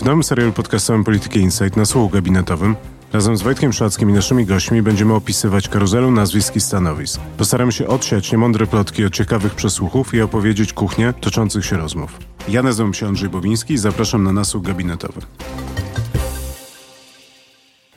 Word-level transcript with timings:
W 0.00 0.04
nowym 0.04 0.22
serialu 0.22 0.52
podcastowym 0.52 1.04
Polityki 1.04 1.40
Insight 1.40 1.76
na 1.76 1.84
słuchu 1.84 2.08
gabinetowym 2.08 2.76
razem 3.12 3.36
z 3.36 3.42
Wojtkiem 3.42 3.72
Szłackim 3.72 4.10
i 4.10 4.12
naszymi 4.12 4.46
gośćmi 4.46 4.82
będziemy 4.82 5.14
opisywać 5.14 5.68
karuzelę 5.68 6.10
nazwisk 6.10 6.56
i 6.56 6.60
stanowisk. 6.60 7.20
Postaramy 7.36 7.72
się 7.72 7.86
odsiać 7.86 8.32
niemądre 8.32 8.66
plotki 8.66 9.04
od 9.04 9.12
ciekawych 9.12 9.54
przesłuchów 9.54 10.14
i 10.14 10.20
opowiedzieć 10.20 10.72
kuchnię 10.72 11.14
toczących 11.20 11.64
się 11.64 11.76
rozmów. 11.76 12.18
Ja 12.48 12.62
nazywam 12.62 12.94
się 12.94 13.06
Andrzej 13.06 13.28
Bobiński 13.28 13.74
i 13.74 13.78
zapraszam 13.78 14.22
na 14.22 14.32
nasłuch 14.32 14.62
gabinetowy. 14.62 15.20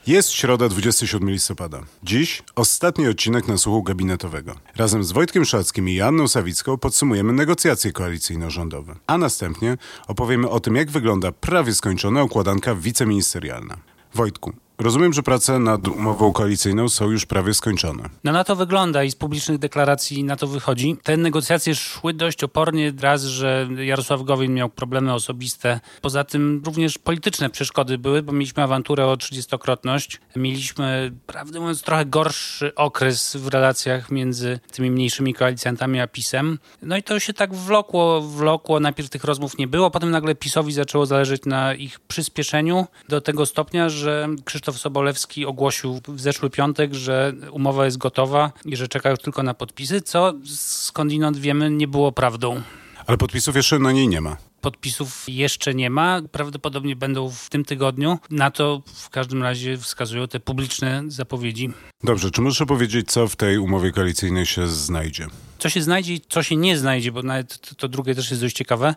Jest 0.07 0.31
środa 0.31 0.69
27 0.69 1.29
listopada. 1.29 1.83
Dziś 2.03 2.43
ostatni 2.55 3.07
odcinek 3.07 3.47
na 3.47 3.57
słuchu 3.57 3.83
gabinetowego. 3.83 4.55
Razem 4.75 5.03
z 5.03 5.11
Wojtkiem 5.11 5.45
Szackim 5.45 5.89
i 5.89 5.95
Janną 5.95 6.27
Sawicką 6.27 6.77
podsumujemy 6.77 7.33
negocjacje 7.33 7.91
koalicyjno-rządowe. 7.91 8.95
A 9.07 9.17
następnie 9.17 9.77
opowiemy 10.07 10.49
o 10.49 10.59
tym, 10.59 10.75
jak 10.75 10.91
wygląda 10.91 11.31
prawie 11.31 11.73
skończona 11.73 12.23
układanka 12.23 12.75
wiceministerialna. 12.75 13.77
Wojtku, 14.13 14.53
Rozumiem, 14.77 15.13
że 15.13 15.23
prace 15.23 15.59
nad 15.59 15.87
umową 15.87 16.33
koalicyjną 16.33 16.89
są 16.89 17.09
już 17.09 17.25
prawie 17.25 17.53
skończone. 17.53 18.09
No 18.23 18.31
na 18.31 18.43
to 18.43 18.55
wygląda 18.55 19.03
i 19.03 19.11
z 19.11 19.15
publicznych 19.15 19.57
deklaracji 19.57 20.23
na 20.23 20.35
to 20.35 20.47
wychodzi. 20.47 20.97
Te 21.03 21.17
negocjacje 21.17 21.75
szły 21.75 22.13
dość 22.13 22.43
opornie. 22.43 22.93
Raz, 23.01 23.23
że 23.23 23.69
Jarosław 23.77 24.23
Gowin 24.23 24.53
miał 24.53 24.69
problemy 24.69 25.13
osobiste. 25.13 25.79
Poza 26.01 26.23
tym 26.23 26.61
również 26.65 26.97
polityczne 26.97 27.49
przeszkody 27.49 27.97
były, 27.97 28.23
bo 28.23 28.31
mieliśmy 28.31 28.63
awanturę 28.63 29.07
o 29.07 29.17
trzydziestokrotność. 29.17 30.21
Mieliśmy, 30.35 31.11
prawdę 31.27 31.59
mówiąc, 31.59 31.81
trochę 31.81 32.05
gorszy 32.05 32.75
okres 32.75 33.35
w 33.35 33.47
relacjach 33.47 34.11
między 34.11 34.59
tymi 34.71 34.91
mniejszymi 34.91 35.33
koalicjantami 35.33 35.99
a 35.99 36.07
PiSem. 36.07 36.59
No 36.81 36.97
i 36.97 37.03
to 37.03 37.19
się 37.19 37.33
tak 37.33 37.53
wlokło, 37.55 38.21
wlokło. 38.21 38.79
Najpierw 38.79 39.09
tych 39.09 39.23
rozmów 39.23 39.57
nie 39.57 39.67
było, 39.67 39.91
potem 39.91 40.11
nagle 40.11 40.35
PiSowi 40.35 40.73
zaczęło 40.73 41.05
zależeć 41.05 41.45
na 41.45 41.73
ich 41.73 41.99
przyspieszeniu 41.99 42.87
do 43.09 43.21
tego 43.21 43.45
stopnia, 43.45 43.89
że 43.89 44.27
Krzysztof 44.45 44.72
Krzysztof 44.73 44.81
Sobolewski 44.81 45.45
ogłosił 45.45 46.01
w 46.07 46.21
zeszły 46.21 46.49
piątek, 46.49 46.93
że 46.93 47.33
umowa 47.51 47.85
jest 47.85 47.97
gotowa 47.97 48.51
i 48.65 48.75
że 48.75 48.87
czekają 48.87 49.17
tylko 49.17 49.43
na 49.43 49.53
podpisy, 49.53 50.01
co 50.01 50.33
skądinąd 50.55 51.37
wiemy 51.37 51.69
nie 51.69 51.87
było 51.87 52.11
prawdą. 52.11 52.61
Ale 53.07 53.17
podpisów 53.17 53.55
jeszcze 53.55 53.79
na 53.79 53.91
niej 53.91 54.07
nie 54.07 54.21
ma 54.21 54.37
podpisów 54.63 55.25
jeszcze 55.27 55.73
nie 55.73 55.89
ma. 55.89 56.21
Prawdopodobnie 56.31 56.95
będą 56.95 57.29
w 57.29 57.49
tym 57.49 57.65
tygodniu. 57.65 58.19
Na 58.29 58.51
to 58.51 58.81
w 58.85 59.09
każdym 59.09 59.43
razie 59.43 59.77
wskazują 59.77 60.27
te 60.27 60.39
publiczne 60.39 61.03
zapowiedzi. 61.07 61.69
Dobrze, 62.03 62.31
czy 62.31 62.41
możesz 62.41 62.67
powiedzieć, 62.67 63.11
co 63.11 63.27
w 63.27 63.35
tej 63.35 63.57
umowie 63.57 63.91
koalicyjnej 63.91 64.45
się 64.45 64.67
znajdzie? 64.67 65.27
Co 65.59 65.69
się 65.69 65.81
znajdzie 65.81 66.13
i 66.13 66.21
co 66.29 66.43
się 66.43 66.55
nie 66.55 66.77
znajdzie, 66.77 67.11
bo 67.11 67.23
nawet 67.23 67.57
to, 67.57 67.75
to 67.75 67.87
drugie 67.87 68.15
też 68.15 68.29
jest 68.31 68.41
dość 68.43 68.55
ciekawe. 68.55 68.95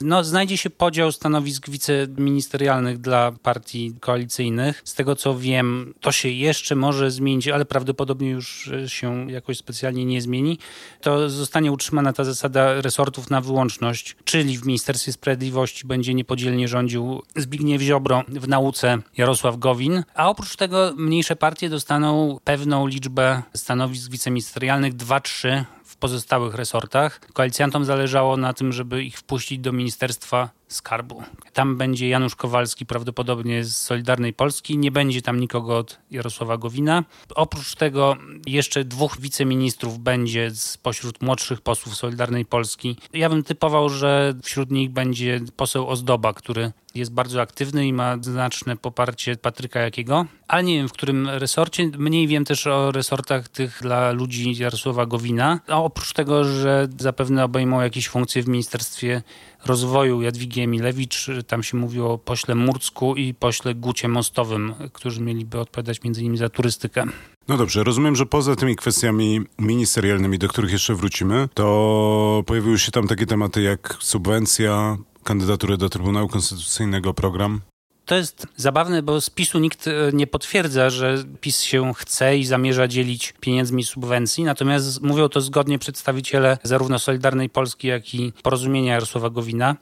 No, 0.00 0.24
znajdzie 0.24 0.56
się 0.56 0.70
podział 0.70 1.12
stanowisk 1.12 1.70
wiceministerialnych 1.70 2.98
dla 2.98 3.32
partii 3.42 3.94
koalicyjnych. 4.00 4.82
Z 4.84 4.94
tego 4.94 5.16
co 5.16 5.38
wiem, 5.38 5.94
to 6.00 6.12
się 6.12 6.28
jeszcze 6.28 6.74
może 6.74 7.10
zmienić, 7.10 7.48
ale 7.48 7.64
prawdopodobnie 7.64 8.30
już 8.30 8.70
się 8.86 9.30
jakoś 9.30 9.58
specjalnie 9.58 10.04
nie 10.04 10.22
zmieni. 10.22 10.58
To 11.00 11.30
zostanie 11.30 11.72
utrzymana 11.72 12.12
ta 12.12 12.24
zasada 12.24 12.80
resortów 12.80 13.30
na 13.30 13.40
wyłączność, 13.40 14.16
czyli 14.24 14.58
w 14.58 14.66
Ministerstwie 14.66 15.12
Sprawiedliwości 15.12 15.86
będzie 15.86 16.14
niepodzielnie 16.14 16.68
rządził 16.68 17.22
Zbigniew 17.36 17.82
Ziobro, 17.82 18.24
w 18.28 18.48
nauce 18.48 18.98
Jarosław 19.16 19.58
Gowin, 19.58 20.02
a 20.14 20.30
oprócz 20.30 20.56
tego 20.56 20.92
mniejsze 20.96 21.36
partie 21.36 21.68
dostaną 21.68 22.37
pewną 22.44 22.86
liczbę 22.86 23.42
stanowisk 23.54 24.10
wiceministerialnych, 24.10 24.94
2-3 24.94 25.64
pozostałych 25.98 26.54
resortach. 26.54 27.20
Koalicjantom 27.32 27.84
zależało 27.84 28.36
na 28.36 28.52
tym, 28.52 28.72
żeby 28.72 29.04
ich 29.04 29.18
wpuścić 29.18 29.58
do 29.58 29.72
Ministerstwa 29.72 30.50
Skarbu. 30.68 31.22
Tam 31.52 31.76
będzie 31.76 32.08
Janusz 32.08 32.36
Kowalski, 32.36 32.86
prawdopodobnie 32.86 33.64
z 33.64 33.76
Solidarnej 33.76 34.32
Polski. 34.32 34.78
Nie 34.78 34.90
będzie 34.90 35.22
tam 35.22 35.40
nikogo 35.40 35.78
od 35.78 35.98
Jarosława 36.10 36.56
Gowina. 36.56 37.04
Oprócz 37.34 37.74
tego 37.74 38.16
jeszcze 38.46 38.84
dwóch 38.84 39.20
wiceministrów 39.20 39.98
będzie 39.98 40.50
spośród 40.54 41.22
młodszych 41.22 41.60
posłów 41.60 41.96
Solidarnej 41.96 42.44
Polski. 42.44 42.96
Ja 43.12 43.28
bym 43.28 43.42
typował, 43.42 43.88
że 43.88 44.34
wśród 44.42 44.70
nich 44.70 44.90
będzie 44.90 45.40
poseł 45.56 45.88
Ozdoba, 45.88 46.32
który 46.32 46.72
jest 46.94 47.12
bardzo 47.12 47.40
aktywny 47.40 47.86
i 47.86 47.92
ma 47.92 48.16
znaczne 48.20 48.76
poparcie 48.76 49.36
Patryka 49.36 49.80
Jakiego, 49.80 50.26
ale 50.48 50.62
nie 50.62 50.74
wiem 50.74 50.88
w 50.88 50.92
którym 50.92 51.28
resorcie. 51.28 51.90
Mniej 51.98 52.28
wiem 52.28 52.44
też 52.44 52.66
o 52.66 52.92
resortach 52.92 53.48
tych 53.48 53.78
dla 53.82 54.12
ludzi 54.12 54.56
Jarosława 54.56 55.06
Gowina. 55.06 55.60
A 55.68 55.82
oprócz 55.82 56.12
tego, 56.12 56.44
że 56.44 56.88
zapewne 56.98 57.44
obejmą 57.44 57.80
jakieś 57.80 58.08
funkcje 58.08 58.42
w 58.42 58.48
Ministerstwie 58.48 59.22
Rozwoju 59.66 60.22
Jadwigi 60.22 60.60
Emilewicz, 60.60 61.26
tam 61.46 61.62
się 61.62 61.76
mówiło 61.76 62.12
o 62.12 62.18
pośle 62.18 62.54
Murcku 62.54 63.16
i 63.16 63.34
pośle 63.34 63.74
Gucie 63.74 64.08
Mostowym, 64.08 64.74
którzy 64.92 65.20
mieliby 65.20 65.60
odpowiadać 65.60 66.02
między 66.02 66.20
innymi 66.20 66.38
za 66.38 66.48
turystykę. 66.48 67.04
No 67.48 67.56
dobrze, 67.56 67.84
rozumiem, 67.84 68.16
że 68.16 68.26
poza 68.26 68.56
tymi 68.56 68.76
kwestiami 68.76 69.40
ministerialnymi, 69.58 70.38
do 70.38 70.48
których 70.48 70.72
jeszcze 70.72 70.94
wrócimy, 70.94 71.48
to 71.54 72.42
pojawiły 72.46 72.78
się 72.78 72.92
tam 72.92 73.08
takie 73.08 73.26
tematy 73.26 73.62
jak 73.62 73.96
subwencja, 74.00 74.96
kandydatury 75.28 75.76
do 75.76 75.88
Trybunału 75.88 76.28
Konstytucyjnego, 76.28 77.14
program? 77.14 77.60
To 78.04 78.14
jest 78.14 78.46
zabawne, 78.56 79.02
bo 79.02 79.20
z 79.20 79.30
PiSu 79.30 79.58
nikt 79.58 79.88
e, 79.88 79.92
nie 80.12 80.26
potwierdza, 80.26 80.90
że 80.90 81.24
PiS 81.40 81.62
się 81.62 81.94
chce 81.94 82.38
i 82.38 82.44
zamierza 82.44 82.88
dzielić 82.88 83.34
pieniędzmi 83.40 83.84
subwencji, 83.84 84.44
natomiast 84.44 85.02
mówią 85.02 85.28
to 85.28 85.40
zgodnie 85.40 85.78
przedstawiciele 85.78 86.58
zarówno 86.62 86.98
Solidarnej 86.98 87.50
Polski, 87.50 87.88
jak 87.88 88.14
i 88.14 88.32
Porozumienia 88.42 88.92
Jarosława 88.92 89.30
Gowina. 89.30 89.76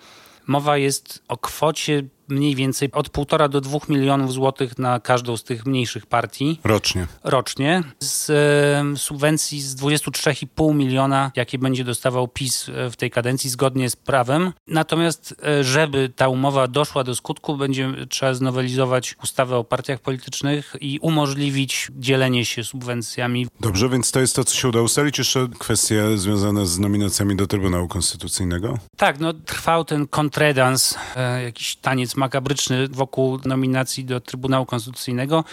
Mowa 0.47 0.77
jest 0.77 1.23
o 1.29 1.37
kwocie 1.37 2.03
mniej 2.29 2.55
więcej 2.55 2.93
od 2.93 3.11
1,5 3.11 3.49
do 3.49 3.61
2 3.61 3.79
milionów 3.89 4.33
złotych 4.33 4.79
na 4.79 5.01
każdą 5.01 5.37
z 5.37 5.45
tych 5.45 5.67
mniejszych 5.67 6.07
partii. 6.07 6.61
Rocznie. 6.65 7.07
Rocznie. 7.25 7.83
Z 8.01 8.31
e, 8.31 8.97
subwencji 8.97 9.61
z 9.61 9.77
23,5 9.77 10.75
miliona, 10.75 11.31
jakie 11.37 11.59
będzie 11.59 11.85
dostawał 11.85 12.29
PiS 12.29 12.69
e, 12.69 12.91
w 12.91 12.97
tej 12.97 13.11
kadencji 13.11 13.51
zgodnie 13.51 13.91
z 13.91 13.97
prawem. 13.97 14.53
Natomiast, 14.67 15.35
e, 15.45 15.65
żeby 15.65 16.13
ta 16.17 16.29
umowa 16.29 16.69
doszła 16.69 17.05
do 17.05 17.15
skutku, 17.15 17.57
będzie 17.57 17.93
trzeba 18.09 18.35
znowelizować 18.35 19.17
ustawę 19.23 19.57
o 19.57 19.65
partiach 19.65 20.01
politycznych 20.01 20.77
i 20.81 20.99
umożliwić 20.99 21.89
dzielenie 21.91 22.45
się 22.45 22.65
subwencjami. 22.65 23.47
Dobrze, 23.61 23.89
więc 23.89 24.13
to 24.13 24.21
jest 24.21 24.37
to, 24.37 24.45
co 24.45 24.57
się 24.57 24.69
udało 24.69 24.85
ustalić. 24.85 25.19
Jeszcze 25.19 25.49
kwestie 25.59 26.19
związane 26.19 26.67
z 26.67 26.79
nominacjami 26.79 27.37
do 27.37 27.47
Trybunału 27.47 27.89
Konstytucyjnego? 27.89 28.79
Tak, 28.97 29.21
no 29.21 29.33
trwał 29.33 29.85
ten 29.85 30.07
kontredans, 30.07 30.95
e, 31.17 31.43
jakiś 31.43 31.77
taniec 31.77 32.16
makabryczny 32.17 32.89
wokół 32.89 33.39
nominacji 33.45 34.05
do 34.05 34.21
Trybunału 34.21 34.67
Konstytucyjnego. 34.67 35.45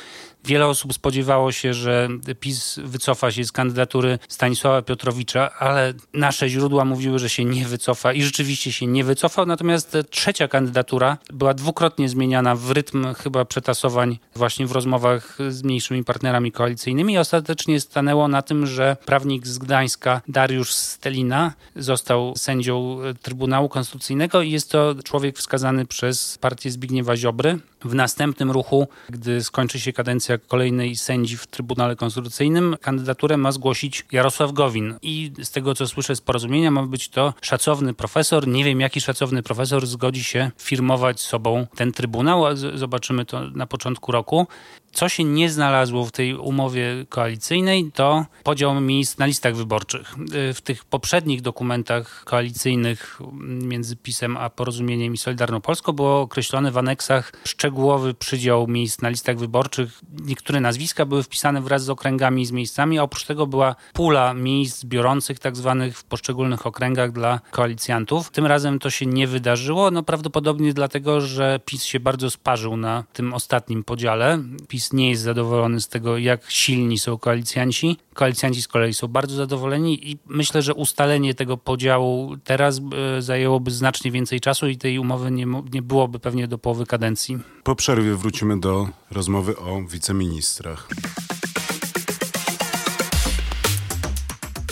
Wiele 0.46 0.68
osób 0.68 0.94
spodziewało 0.94 1.52
się, 1.52 1.74
że 1.74 2.10
PiS 2.40 2.80
wycofa 2.84 3.32
się 3.32 3.44
z 3.44 3.52
kandydatury 3.52 4.20
Stanisława 4.28 4.82
Piotrowicza, 4.82 5.52
ale 5.60 5.94
nasze 6.14 6.50
źródła 6.50 6.86
mówiły, 6.86 7.20
że 7.20 7.30
się 7.30 7.46
nie 7.46 7.66
wycofa 7.66 8.14
i 8.14 8.22
rzeczywiście 8.22 8.72
się 8.72 8.88
nie 8.88 9.04
wycofał. 9.04 9.46
Natomiast 9.46 9.98
trzecia 10.10 10.48
kandydatura 10.48 11.18
była 11.34 11.54
dwukrotnie 11.54 12.10
zmieniana 12.10 12.56
w 12.56 12.72
rytm 12.72 13.14
chyba 13.14 13.46
przetasowań 13.46 14.20
właśnie 14.36 14.68
w 14.68 14.72
rozmowach 14.72 15.38
z 15.50 15.64
mniejszymi 15.64 16.04
partnerami 16.04 16.52
koalicyjnymi 16.52 17.14
i 17.14 17.18
ostatecznie 17.18 17.80
stanęło 17.80 18.28
na 18.28 18.42
tym, 18.42 18.66
że 18.68 18.98
prawnik 19.06 19.48
z 19.48 19.58
Gdańska 19.58 20.22
Dariusz 20.28 20.74
Stelina 20.74 21.54
został 21.76 22.34
sędzią 22.38 23.00
Trybunału 23.22 23.70
Konstytucyjnego 23.70 24.42
i 24.42 24.52
jest 24.52 24.72
to 24.72 24.96
człowiek 25.04 25.38
wskazany 25.38 25.86
przez 25.86 26.38
partię 26.38 26.72
Zbigniewa 26.72 27.18
Ziobry. 27.18 27.60
W 27.84 27.96
następnym 27.96 28.52
ruchu, 28.52 28.88
gdy 29.10 29.44
skończy 29.44 29.80
się 29.80 29.94
kadencja 29.94 30.38
kolejnej 30.38 30.96
sędzi 30.96 31.38
w 31.38 31.48
Trybunale 31.48 31.96
Konstytucyjnym, 31.96 32.76
kandydaturę 32.82 33.38
ma 33.38 33.52
zgłosić 33.52 34.06
Jarosław 34.12 34.52
Gowin. 34.52 34.96
I 35.02 35.32
z 35.44 35.52
tego, 35.52 35.76
co 35.76 35.88
słyszę 35.88 36.16
z 36.16 36.22
porozumienia, 36.22 36.72
ma 36.72 36.84
być 36.84 37.10
to 37.10 37.34
szacowny 37.42 37.94
profesor. 37.94 38.48
Nie 38.48 38.64
wiem, 38.64 38.82
jaki 38.82 39.02
szacowny 39.02 39.44
profesor 39.44 39.88
zgodzi 39.88 40.24
się 40.24 40.52
firmować 40.58 41.22
sobą 41.22 41.68
ten 41.76 41.92
Trybunał. 41.92 42.44
Zobaczymy 42.56 43.26
to 43.26 43.50
na 43.50 43.68
początku 43.68 44.12
roku. 44.12 44.48
Co 44.94 45.10
się 45.10 45.24
nie 45.24 45.50
znalazło 45.50 46.06
w 46.06 46.12
tej 46.12 46.36
umowie 46.36 47.06
koalicyjnej, 47.10 47.92
to 47.94 48.26
podział 48.44 48.82
miejsc 48.82 49.18
na 49.18 49.26
listach 49.26 49.56
wyborczych. 49.56 50.16
W 50.54 50.62
tych 50.62 50.86
poprzednich 50.86 51.42
dokumentach 51.42 52.24
koalicyjnych 52.26 53.20
między 53.42 53.96
PiSem 53.96 54.38
a 54.38 54.50
Porozumieniem 54.50 55.14
i 55.14 55.18
Solidarną 55.18 55.62
Polską 55.62 55.92
było 55.92 56.22
określone 56.22 56.72
w 56.72 56.78
aneksach 56.78 57.34
szczegółowy 57.46 58.14
przydział 58.14 58.68
miejsc 58.68 59.02
na 59.02 59.10
listach 59.10 59.38
wyborczych. 59.38 60.02
Niektóre 60.26 60.60
nazwiska 60.60 61.06
były 61.06 61.24
wpisane 61.24 61.62
wraz 61.62 61.84
z 61.84 61.90
okręgami 61.90 62.42
i 62.42 62.46
z 62.46 62.52
miejscami, 62.52 63.00
a 63.00 63.04
oprócz 63.04 63.26
tego 63.26 63.48
była 63.48 63.76
pula 63.94 64.34
miejsc 64.34 64.86
biorących 64.86 65.40
tak 65.40 65.56
zwanych 65.56 65.98
w 65.98 66.04
poszczególnych 66.04 66.68
okręgach 66.68 67.12
dla 67.12 67.40
koalicjantów. 67.52 68.30
Tym 68.30 68.46
razem 68.46 68.80
to 68.80 68.90
się 68.90 69.06
nie 69.06 69.28
wydarzyło, 69.28 69.92
no 69.92 70.04
prawdopodobnie 70.04 70.74
dlatego, 70.74 71.22
że 71.22 71.60
PiS 71.66 71.84
się 71.84 72.00
bardzo 72.00 72.30
sparzył 72.30 72.78
na 72.78 73.04
tym 73.14 73.34
ostatnim 73.34 73.84
podziale. 73.84 74.40
PiS 74.68 74.83
PiS 74.84 74.94
nie 74.94 75.10
jest 75.10 75.22
zadowolony 75.22 75.82
z 75.82 75.88
tego, 75.88 76.18
jak 76.18 76.52
silni 76.52 77.00
są 77.00 77.18
koalicjanci. 77.18 77.98
Koalicjanci 78.14 78.62
z 78.62 78.68
kolei 78.68 78.94
są 78.94 79.08
bardzo 79.08 79.36
zadowoleni 79.36 80.12
i 80.12 80.18
myślę, 80.28 80.62
że 80.62 80.74
ustalenie 80.74 81.34
tego 81.34 81.58
podziału 81.58 82.38
teraz 82.44 82.82
e, 83.18 83.22
zajęłoby 83.22 83.72
znacznie 83.72 84.12
więcej 84.12 84.40
czasu 84.40 84.68
i 84.68 84.78
tej 84.78 85.00
umowy 85.00 85.32
nie, 85.32 85.46
nie 85.74 85.82
byłoby 85.82 86.20
pewnie 86.20 86.48
do 86.48 86.58
połowy 86.58 86.86
kadencji. 86.86 87.40
Po 87.64 87.76
przerwie 87.76 88.16
wrócimy 88.16 88.60
do 88.60 88.88
rozmowy 89.12 89.58
o 89.58 89.82
wiceministrach. 89.82 90.88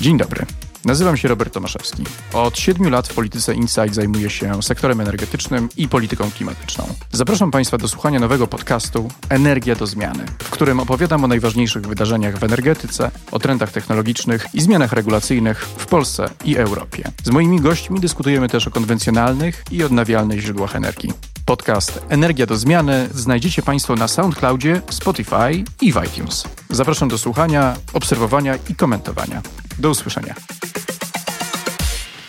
Dzień 0.01 0.17
dobry. 0.17 0.45
Nazywam 0.85 1.17
się 1.17 1.27
Robert 1.27 1.53
Tomaszewski. 1.53 2.03
Od 2.33 2.57
siedmiu 2.57 2.89
lat 2.89 3.07
w 3.07 3.13
Polityce 3.13 3.53
Insight 3.53 3.93
zajmuję 3.95 4.29
się 4.29 4.63
sektorem 4.63 5.01
energetycznym 5.01 5.69
i 5.77 5.87
polityką 5.87 6.31
klimatyczną. 6.31 6.87
Zapraszam 7.11 7.51
Państwa 7.51 7.77
do 7.77 7.87
słuchania 7.87 8.19
nowego 8.19 8.47
podcastu 8.47 9.09
Energia 9.29 9.75
do 9.75 9.87
zmiany, 9.87 10.25
w 10.39 10.49
którym 10.49 10.79
opowiadam 10.79 11.23
o 11.23 11.27
najważniejszych 11.27 11.87
wydarzeniach 11.87 12.37
w 12.37 12.43
energetyce, 12.43 13.11
o 13.31 13.39
trendach 13.39 13.71
technologicznych 13.71 14.47
i 14.53 14.61
zmianach 14.61 14.93
regulacyjnych 14.93 15.65
w 15.65 15.85
Polsce 15.85 16.29
i 16.45 16.57
Europie. 16.57 17.03
Z 17.23 17.29
moimi 17.29 17.61
gośćmi 17.61 17.99
dyskutujemy 17.99 18.49
też 18.49 18.67
o 18.67 18.71
konwencjonalnych 18.71 19.63
i 19.71 19.83
odnawialnych 19.83 20.39
źródłach 20.39 20.75
energii. 20.75 21.13
Podcast 21.45 22.01
Energia 22.09 22.45
do 22.45 22.57
zmiany 22.57 23.09
znajdziecie 23.13 23.61
Państwo 23.61 23.95
na 23.95 24.07
SoundCloudzie, 24.07 24.81
Spotify 24.89 25.63
i 25.81 25.87
iTunes. 25.87 26.43
Zapraszam 26.69 27.09
do 27.09 27.17
słuchania, 27.17 27.75
obserwowania 27.93 28.55
i 28.69 28.75
komentowania. 28.75 29.41
Do 29.79 29.89
usłyszenia. 29.89 30.35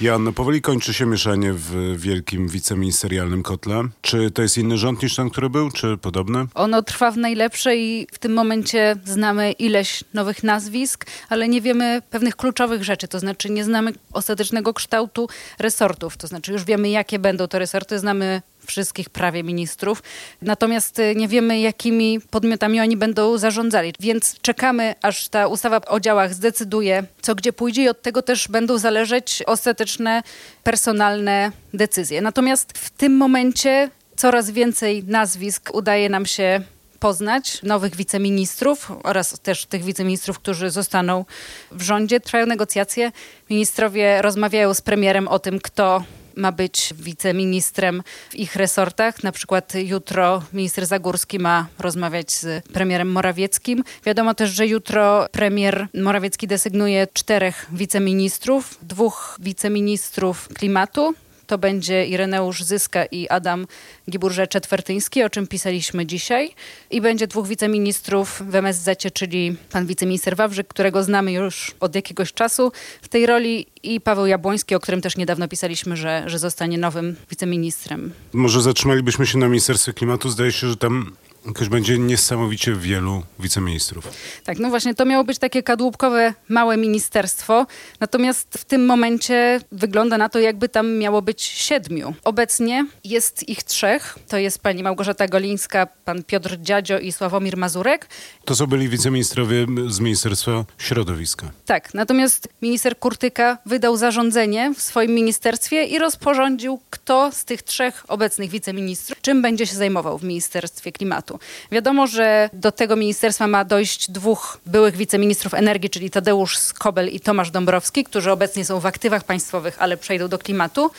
Jan, 0.03 0.33
powoli 0.33 0.63
kończy 0.63 0.95
się 0.95 1.07
mieszanie 1.07 1.53
w 1.53 1.95
wielkim 1.97 2.49
wiceministerialnym 2.49 3.43
kotle. 3.43 3.83
Czy 4.01 4.31
to 4.31 4.43
jest 4.43 4.59
inny 4.59 4.79
rząd 4.79 5.03
niż 5.03 5.17
ten, 5.17 5.31
który 5.31 5.51
był, 5.51 5.71
czy 5.71 5.97
podobny? 5.97 6.47
Ono 6.55 6.83
trwa 6.83 7.11
w 7.11 7.17
najlepsze 7.17 7.77
i 7.77 8.07
w 8.13 8.19
tym 8.19 8.33
momencie 8.33 8.97
znamy 9.05 9.53
ileś 9.53 10.05
nowych 10.15 10.43
nazwisk, 10.43 11.07
ale 11.29 11.49
nie 11.49 11.61
wiemy 11.61 12.03
pewnych 12.11 12.37
kluczowych 12.37 12.85
rzeczy, 12.85 13.09
to 13.09 13.19
znaczy 13.19 13.51
nie 13.51 13.65
znamy 13.65 13.93
ostatecznego 14.13 14.75
kształtu 14.75 15.29
resortów, 15.59 16.17
to 16.17 16.27
znaczy 16.27 16.53
już 16.53 16.65
wiemy 16.65 16.91
jakie 16.91 17.19
będą 17.19 17.49
te 17.49 17.59
resorty, 17.59 17.99
znamy 17.99 18.43
wszystkich 18.67 19.11
prawie 19.11 19.43
ministrów. 19.43 20.03
Natomiast 20.43 20.99
y, 20.99 21.15
nie 21.17 21.29
wiemy, 21.29 21.61
jakimi 21.61 22.21
podmiotami 22.31 22.81
oni 22.81 22.97
będą 22.97 23.39
zarządzali. 23.39 23.93
Więc 24.01 24.41
czekamy, 24.41 24.95
aż 25.03 25.29
ta 25.29 25.47
ustawa 25.47 25.81
o 25.87 26.01
działach 26.01 26.35
zdecyduje, 26.35 27.05
co 27.23 27.35
gdzie 27.35 27.53
pójdzie 27.53 27.83
i 27.83 27.89
od 27.89 28.03
tego 28.03 28.23
też 28.23 28.49
będą 28.49 28.79
zależeć 28.79 29.43
ostateczne 29.47 30.23
personalne 30.65 31.53
decyzje. 31.75 32.21
Natomiast 32.21 32.79
w 32.79 32.91
tym 32.91 33.17
momencie 33.17 33.91
coraz 34.17 34.51
więcej 34.51 35.05
nazwisk 35.05 35.71
udaje 35.75 36.09
nam 36.09 36.27
się 36.27 36.63
poznać 37.03 37.63
nowych 37.63 37.97
wiceministrów 37.97 38.93
oraz 39.03 39.41
też 39.41 39.67
tych 39.67 39.85
wiceministrów, 39.85 40.39
którzy 40.39 40.71
zostaną 40.71 41.25
w 41.73 41.83
rządzie. 41.83 42.21
Trwają 42.21 42.47
negocjacje. 42.47 43.13
Ministrowie 43.51 44.23
rozmawiają 44.23 44.75
z 44.75 44.81
premierem 44.81 45.29
o 45.29 45.39
tym, 45.39 45.59
kto 45.61 46.05
ma 46.37 46.53
być 46.53 46.95
wiceministrem 46.99 48.03
w 48.31 48.35
ich 48.35 48.57
resortach. 48.57 49.23
Na 49.23 49.33
przykład 49.33 49.73
jutro 49.75 50.43
minister 50.53 50.87
Zagórski 50.87 51.39
ma 51.39 51.67
rozmawiać 51.79 52.33
z 52.33 52.69
premierem 52.69 53.13
Morawieckim. 53.13 53.85
Wiadomo 54.07 54.35
też, 54.35 54.51
że 54.51 54.67
jutro 54.67 55.29
premier 55.33 55.89
Morawiecki 55.95 56.47
desygnuje 56.47 57.07
czterech 57.13 57.67
wiceministrów, 57.73 58.79
dwóch 58.83 59.37
wiceministrów 59.41 60.49
klimatu, 60.49 61.15
to 61.53 61.59
będzie 61.59 62.07
Ireneusz 62.07 62.63
Zyska 62.63 63.05
i 63.05 63.29
Adam 63.29 63.67
Giburże-Czetwertyński, 64.11 65.23
o 65.23 65.31
czym 65.31 65.47
pisaliśmy 65.47 66.07
dzisiaj. 66.07 66.51
I 66.91 67.01
będzie 67.01 67.27
dwóch 67.27 67.49
wiceministrów 67.49 68.43
w 68.49 68.55
MSZ, 68.55 69.13
czyli 69.13 69.57
pan 69.73 69.87
wiceminister 69.87 70.37
Wawrzyk, 70.37 70.69
którego 70.69 71.03
znamy 71.03 71.33
już 71.33 71.75
od 71.81 71.95
jakiegoś 71.95 72.33
czasu 72.33 72.73
w 73.03 73.09
tej 73.09 73.27
roli 73.27 73.67
i 73.83 74.01
Paweł 74.01 74.27
Jabłoński, 74.27 74.75
o 74.75 74.81
którym 74.81 75.01
też 75.01 75.17
niedawno 75.17 75.49
pisaliśmy, 75.49 75.97
że, 75.97 76.23
że 76.27 76.39
zostanie 76.39 76.79
nowym 76.79 77.17
wiceministrem. 77.31 78.13
Może 78.33 78.63
zatrzymalibyśmy 78.63 79.27
się 79.27 79.39
na 79.39 79.49
Ministerstwie 79.49 79.93
Klimatu. 79.93 80.31
Zdaje 80.31 80.53
się, 80.53 80.69
że 80.69 80.77
tam 80.77 81.13
Jakoś 81.47 81.69
będzie 81.69 81.99
niesamowicie 81.99 82.75
wielu 82.75 83.23
wiceministrów. 83.39 84.09
Tak, 84.45 84.59
no 84.59 84.69
właśnie, 84.69 84.95
to 84.95 85.05
miało 85.05 85.25
być 85.25 85.39
takie 85.39 85.63
kadłubkowe, 85.63 86.35
małe 86.49 86.77
ministerstwo, 86.77 87.67
natomiast 88.01 88.49
w 88.59 88.65
tym 88.65 88.87
momencie 88.87 89.61
wygląda 89.73 90.19
na 90.19 90.29
to, 90.29 90.39
jakby 90.39 90.69
tam 90.69 90.99
miało 90.99 91.23
być 91.23 91.43
siedmiu. 91.43 92.15
Obecnie 92.25 92.87
jest 93.05 93.49
ich 93.49 93.63
trzech, 93.63 94.19
to 94.29 94.37
jest 94.37 94.59
pani 94.59 94.83
Małgorzata 94.83 95.29
Golińska, 95.29 95.87
pan 96.05 96.23
Piotr 96.23 96.57
Dziadzio 96.61 96.99
i 96.99 97.13
Sławomir 97.13 97.57
Mazurek. 97.57 98.09
To 98.45 98.55
są 98.57 98.67
byli 98.67 98.89
wiceministrowie 98.89 99.67
z 99.89 100.01
Ministerstwa 100.01 100.65
Środowiska. 100.79 101.51
Tak, 101.67 101.95
natomiast 101.95 102.49
minister 102.63 102.99
Kurtyka 102.99 103.59
wydał 103.67 103.97
zarządzenie 103.97 104.75
w 104.75 104.83
swoim 104.83 105.11
ministerstwie 105.11 105.85
i 105.85 105.99
rozporządził, 105.99 106.81
kto 106.91 107.33
z 107.33 107.45
tych 107.45 107.63
trzech 107.63 108.05
obecnych 108.09 108.51
wiceministrów 108.51 109.21
czym 109.23 109.43
będzie 109.43 109.67
się 109.67 109.77
zajmował 109.77 110.19
w 110.19 110.25
Ministerstwie 110.25 110.93
Klimatu. 110.93 111.32
Wiadomo, 111.73 112.07
że 112.07 112.51
do 112.53 112.73
tego 112.73 112.97
ministerstwa 112.97 113.47
ma 113.47 113.65
dojść 113.65 114.11
dwóch 114.11 114.61
byłych 114.67 114.97
wiceministrów 114.97 115.55
energii, 115.55 115.91
czyli 115.91 116.11
Tadeusz 116.11 116.59
Skobel 116.59 117.09
i 117.09 117.21
Tomasz 117.21 117.51
Dąbrowski, 117.51 118.05
którzy 118.05 118.33
obecnie 118.33 118.65
są 118.65 118.81
w 118.81 118.87
aktywach 118.87 119.25
państwowych, 119.25 119.77
ale 119.79 119.97
przejdą 119.97 120.29
do 120.29 120.39
klimatu. 120.39 120.91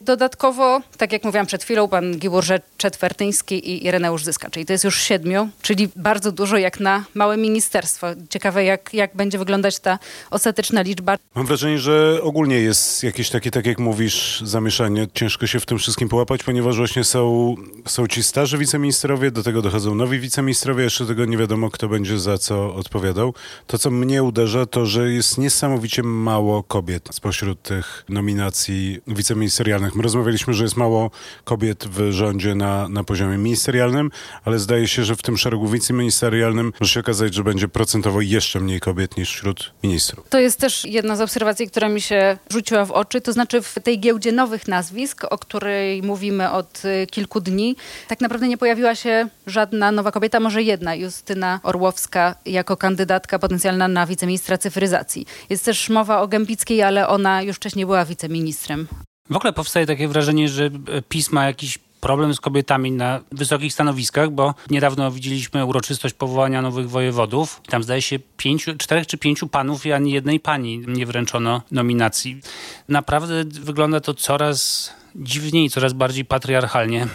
Dodatkowo, 0.00 0.80
tak 0.96 1.12
jak 1.12 1.24
mówiłam 1.24 1.46
przed 1.46 1.64
chwilą, 1.64 1.88
pan 1.88 2.18
Giburze 2.18 2.60
Czetwertyński 2.76 3.70
i 3.70 3.86
Ireneusz 3.86 4.24
Zyska, 4.24 4.50
czyli 4.50 4.66
to 4.66 4.72
jest 4.72 4.84
już 4.84 5.02
siedmiu, 5.02 5.48
czyli 5.62 5.88
bardzo 5.96 6.32
dużo 6.32 6.56
jak 6.56 6.80
na 6.80 7.04
małe 7.14 7.36
ministerstwo. 7.36 8.06
Ciekawe, 8.30 8.64
jak, 8.64 8.94
jak 8.94 9.16
będzie 9.16 9.38
wyglądać 9.38 9.78
ta 9.78 9.98
ostateczna 10.30 10.82
liczba. 10.82 11.16
Mam 11.34 11.46
wrażenie, 11.46 11.78
że 11.78 12.18
ogólnie 12.22 12.58
jest 12.58 13.02
jakieś 13.02 13.30
takie, 13.30 13.50
tak 13.50 13.66
jak 13.66 13.78
mówisz, 13.78 14.42
zamieszanie. 14.44 15.06
Ciężko 15.14 15.46
się 15.46 15.60
w 15.60 15.66
tym 15.66 15.78
wszystkim 15.78 16.08
połapać, 16.08 16.42
ponieważ 16.42 16.76
właśnie 16.76 17.04
są, 17.04 17.54
są 17.86 18.06
ci 18.06 18.22
starzy 18.22 18.58
wiceministrowie, 18.58 19.30
do 19.30 19.42
tego 19.42 19.62
dochodzą 19.62 19.94
nowi 19.94 20.20
wiceministrowie, 20.20 20.84
jeszcze 20.84 21.06
tego 21.06 21.24
nie 21.24 21.36
wiadomo, 21.36 21.70
kto 21.70 21.88
będzie 21.88 22.18
za 22.18 22.38
co 22.38 22.74
odpowiadał. 22.74 23.34
To, 23.66 23.78
co 23.78 23.90
mnie 23.90 24.22
uderza, 24.22 24.66
to, 24.66 24.86
że 24.86 25.12
jest 25.12 25.38
niesamowicie 25.38 26.02
mało 26.02 26.62
kobiet 26.62 27.08
spośród 27.12 27.62
tych 27.62 28.04
nominacji 28.08 29.00
wiceministerialnych 29.06 29.89
My 29.94 30.02
rozmawialiśmy, 30.02 30.54
że 30.54 30.64
jest 30.64 30.76
mało 30.76 31.10
kobiet 31.44 31.84
w 31.84 32.12
rządzie 32.12 32.54
na, 32.54 32.88
na 32.88 33.04
poziomie 33.04 33.38
ministerialnym, 33.38 34.10
ale 34.44 34.58
zdaje 34.58 34.88
się, 34.88 35.04
że 35.04 35.16
w 35.16 35.22
tym 35.22 35.36
szeregu 35.36 35.68
wiceministerialnym 35.68 36.72
może 36.80 36.92
się 36.92 37.00
okazać, 37.00 37.34
że 37.34 37.44
będzie 37.44 37.68
procentowo 37.68 38.20
jeszcze 38.20 38.60
mniej 38.60 38.80
kobiet 38.80 39.16
niż 39.16 39.30
wśród 39.30 39.72
ministrów. 39.82 40.28
To 40.28 40.38
jest 40.38 40.60
też 40.60 40.84
jedna 40.84 41.16
z 41.16 41.20
obserwacji, 41.20 41.68
która 41.68 41.88
mi 41.88 42.00
się 42.00 42.38
rzuciła 42.50 42.84
w 42.84 42.90
oczy, 42.90 43.20
to 43.20 43.32
znaczy 43.32 43.62
w 43.62 43.74
tej 43.82 44.00
giełdzie 44.00 44.32
nowych 44.32 44.68
nazwisk, 44.68 45.24
o 45.30 45.38
której 45.38 46.02
mówimy 46.02 46.50
od 46.50 46.82
y, 46.84 47.06
kilku 47.06 47.40
dni, 47.40 47.76
tak 48.08 48.20
naprawdę 48.20 48.48
nie 48.48 48.58
pojawiła 48.58 48.94
się 48.94 49.28
żadna 49.46 49.92
nowa 49.92 50.12
kobieta, 50.12 50.40
może 50.40 50.62
jedna, 50.62 50.94
Justyna 50.94 51.60
Orłowska 51.62 52.34
jako 52.46 52.76
kandydatka 52.76 53.38
potencjalna 53.38 53.88
na 53.88 54.06
wiceministra 54.06 54.58
cyfryzacji. 54.58 55.26
Jest 55.50 55.64
też 55.64 55.88
mowa 55.88 56.20
o 56.20 56.28
Gębickiej, 56.28 56.82
ale 56.82 57.08
ona 57.08 57.42
już 57.42 57.56
wcześniej 57.56 57.86
była 57.86 58.04
wiceministrem. 58.04 58.88
W 59.30 59.36
ogóle 59.36 59.52
powstaje 59.52 59.86
takie 59.86 60.08
wrażenie, 60.08 60.48
że 60.48 60.70
PiS 61.08 61.32
ma 61.32 61.46
jakiś 61.46 61.78
problem 62.00 62.34
z 62.34 62.40
kobietami 62.40 62.92
na 62.92 63.20
wysokich 63.32 63.72
stanowiskach, 63.72 64.30
bo 64.30 64.54
niedawno 64.70 65.10
widzieliśmy 65.10 65.64
uroczystość 65.64 66.14
powołania 66.14 66.62
nowych 66.62 66.90
wojewodów. 66.90 67.60
Tam 67.66 67.82
zdaje 67.82 68.02
się 68.02 68.18
pięciu, 68.36 68.76
czterech 68.76 69.06
czy 69.06 69.18
pięciu 69.18 69.48
panów 69.48 69.86
i 69.86 69.92
ani 69.92 70.12
jednej 70.12 70.40
pani 70.40 70.78
nie 70.86 71.06
wręczono 71.06 71.62
nominacji. 71.70 72.40
Naprawdę 72.88 73.44
wygląda 73.44 74.00
to 74.00 74.14
coraz 74.14 74.90
dziwniej, 75.14 75.70
coraz 75.70 75.92
bardziej 75.92 76.24
patriarchalnie. 76.24 77.06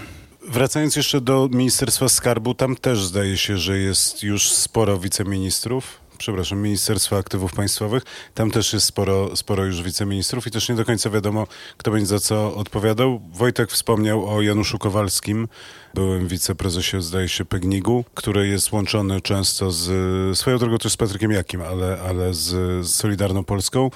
Wracając 0.47 0.95
jeszcze 0.95 1.21
do 1.21 1.49
Ministerstwa 1.51 2.09
Skarbu, 2.09 2.53
tam 2.53 2.75
też 2.75 3.05
zdaje 3.05 3.37
się, 3.37 3.57
że 3.57 3.77
jest 3.77 4.23
już 4.23 4.51
sporo 4.51 4.99
wiceministrów 4.99 6.04
przepraszam, 6.17 6.61
Ministerstwa 6.61 7.17
Aktywów 7.17 7.53
Państwowych. 7.53 8.03
Tam 8.33 8.51
też 8.51 8.73
jest 8.73 8.85
sporo, 8.85 9.35
sporo 9.35 9.65
już 9.65 9.81
wiceministrów 9.81 10.47
i 10.47 10.51
też 10.51 10.69
nie 10.69 10.75
do 10.75 10.85
końca 10.85 11.09
wiadomo, 11.09 11.47
kto 11.77 11.91
będzie 11.91 12.07
za 12.07 12.19
co 12.19 12.55
odpowiadał. 12.55 13.21
Wojtek 13.33 13.71
wspomniał 13.71 14.29
o 14.35 14.41
Januszu 14.41 14.79
Kowalskim, 14.79 15.47
byłym 15.93 16.27
wiceprezesie, 16.27 17.01
zdaje 17.01 17.29
się, 17.29 17.45
Pegnigu, 17.45 18.05
który 18.13 18.47
jest 18.47 18.71
łączony 18.71 19.21
często 19.21 19.71
z, 19.71 20.37
swoją 20.37 20.57
drogą 20.57 20.77
też 20.77 20.91
z 20.91 20.97
Patrykiem 20.97 21.31
Jakim, 21.31 21.61
ale, 21.61 21.99
ale 22.09 22.33
z, 22.33 22.87
Solidarną 22.87 23.43
Polską. 23.43 23.89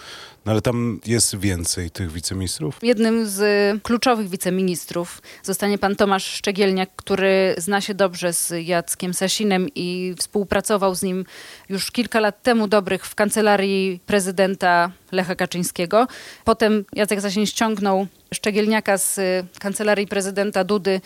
No 0.49 0.53
ale 0.53 0.61
tam 0.61 0.99
jest 1.05 1.37
więcej 1.37 1.91
tych 1.91 2.11
wiceministrów? 2.11 2.77
Jednym 2.81 3.27
z 3.27 3.41
kluczowych 3.83 4.29
wiceministrów 4.29 5.21
zostanie 5.43 5.77
pan 5.77 5.95
Tomasz 5.95 6.25
Szczegielniak, 6.25 6.89
który 6.95 7.55
zna 7.57 7.81
się 7.81 7.93
dobrze 7.93 8.33
z 8.33 8.53
Jackiem 8.67 9.13
Sasinem 9.13 9.67
i 9.75 10.15
współpracował 10.17 10.95
z 10.95 11.01
nim 11.03 11.25
już 11.69 11.91
kilka 11.91 12.19
lat 12.19 12.43
temu 12.43 12.67
dobrych 12.67 13.05
w 13.05 13.15
kancelarii 13.15 13.99
prezydenta 14.05 14.91
Lecha 15.11 15.35
Kaczyńskiego. 15.35 16.07
Potem 16.45 16.85
Jacek 16.93 17.21
Sasin 17.21 17.45
ściągnął 17.45 18.07
Szczegielniaka 18.33 18.97
z 18.97 19.19
kancelarii 19.59 20.07
prezydenta 20.07 20.63
Dudy 20.63 21.01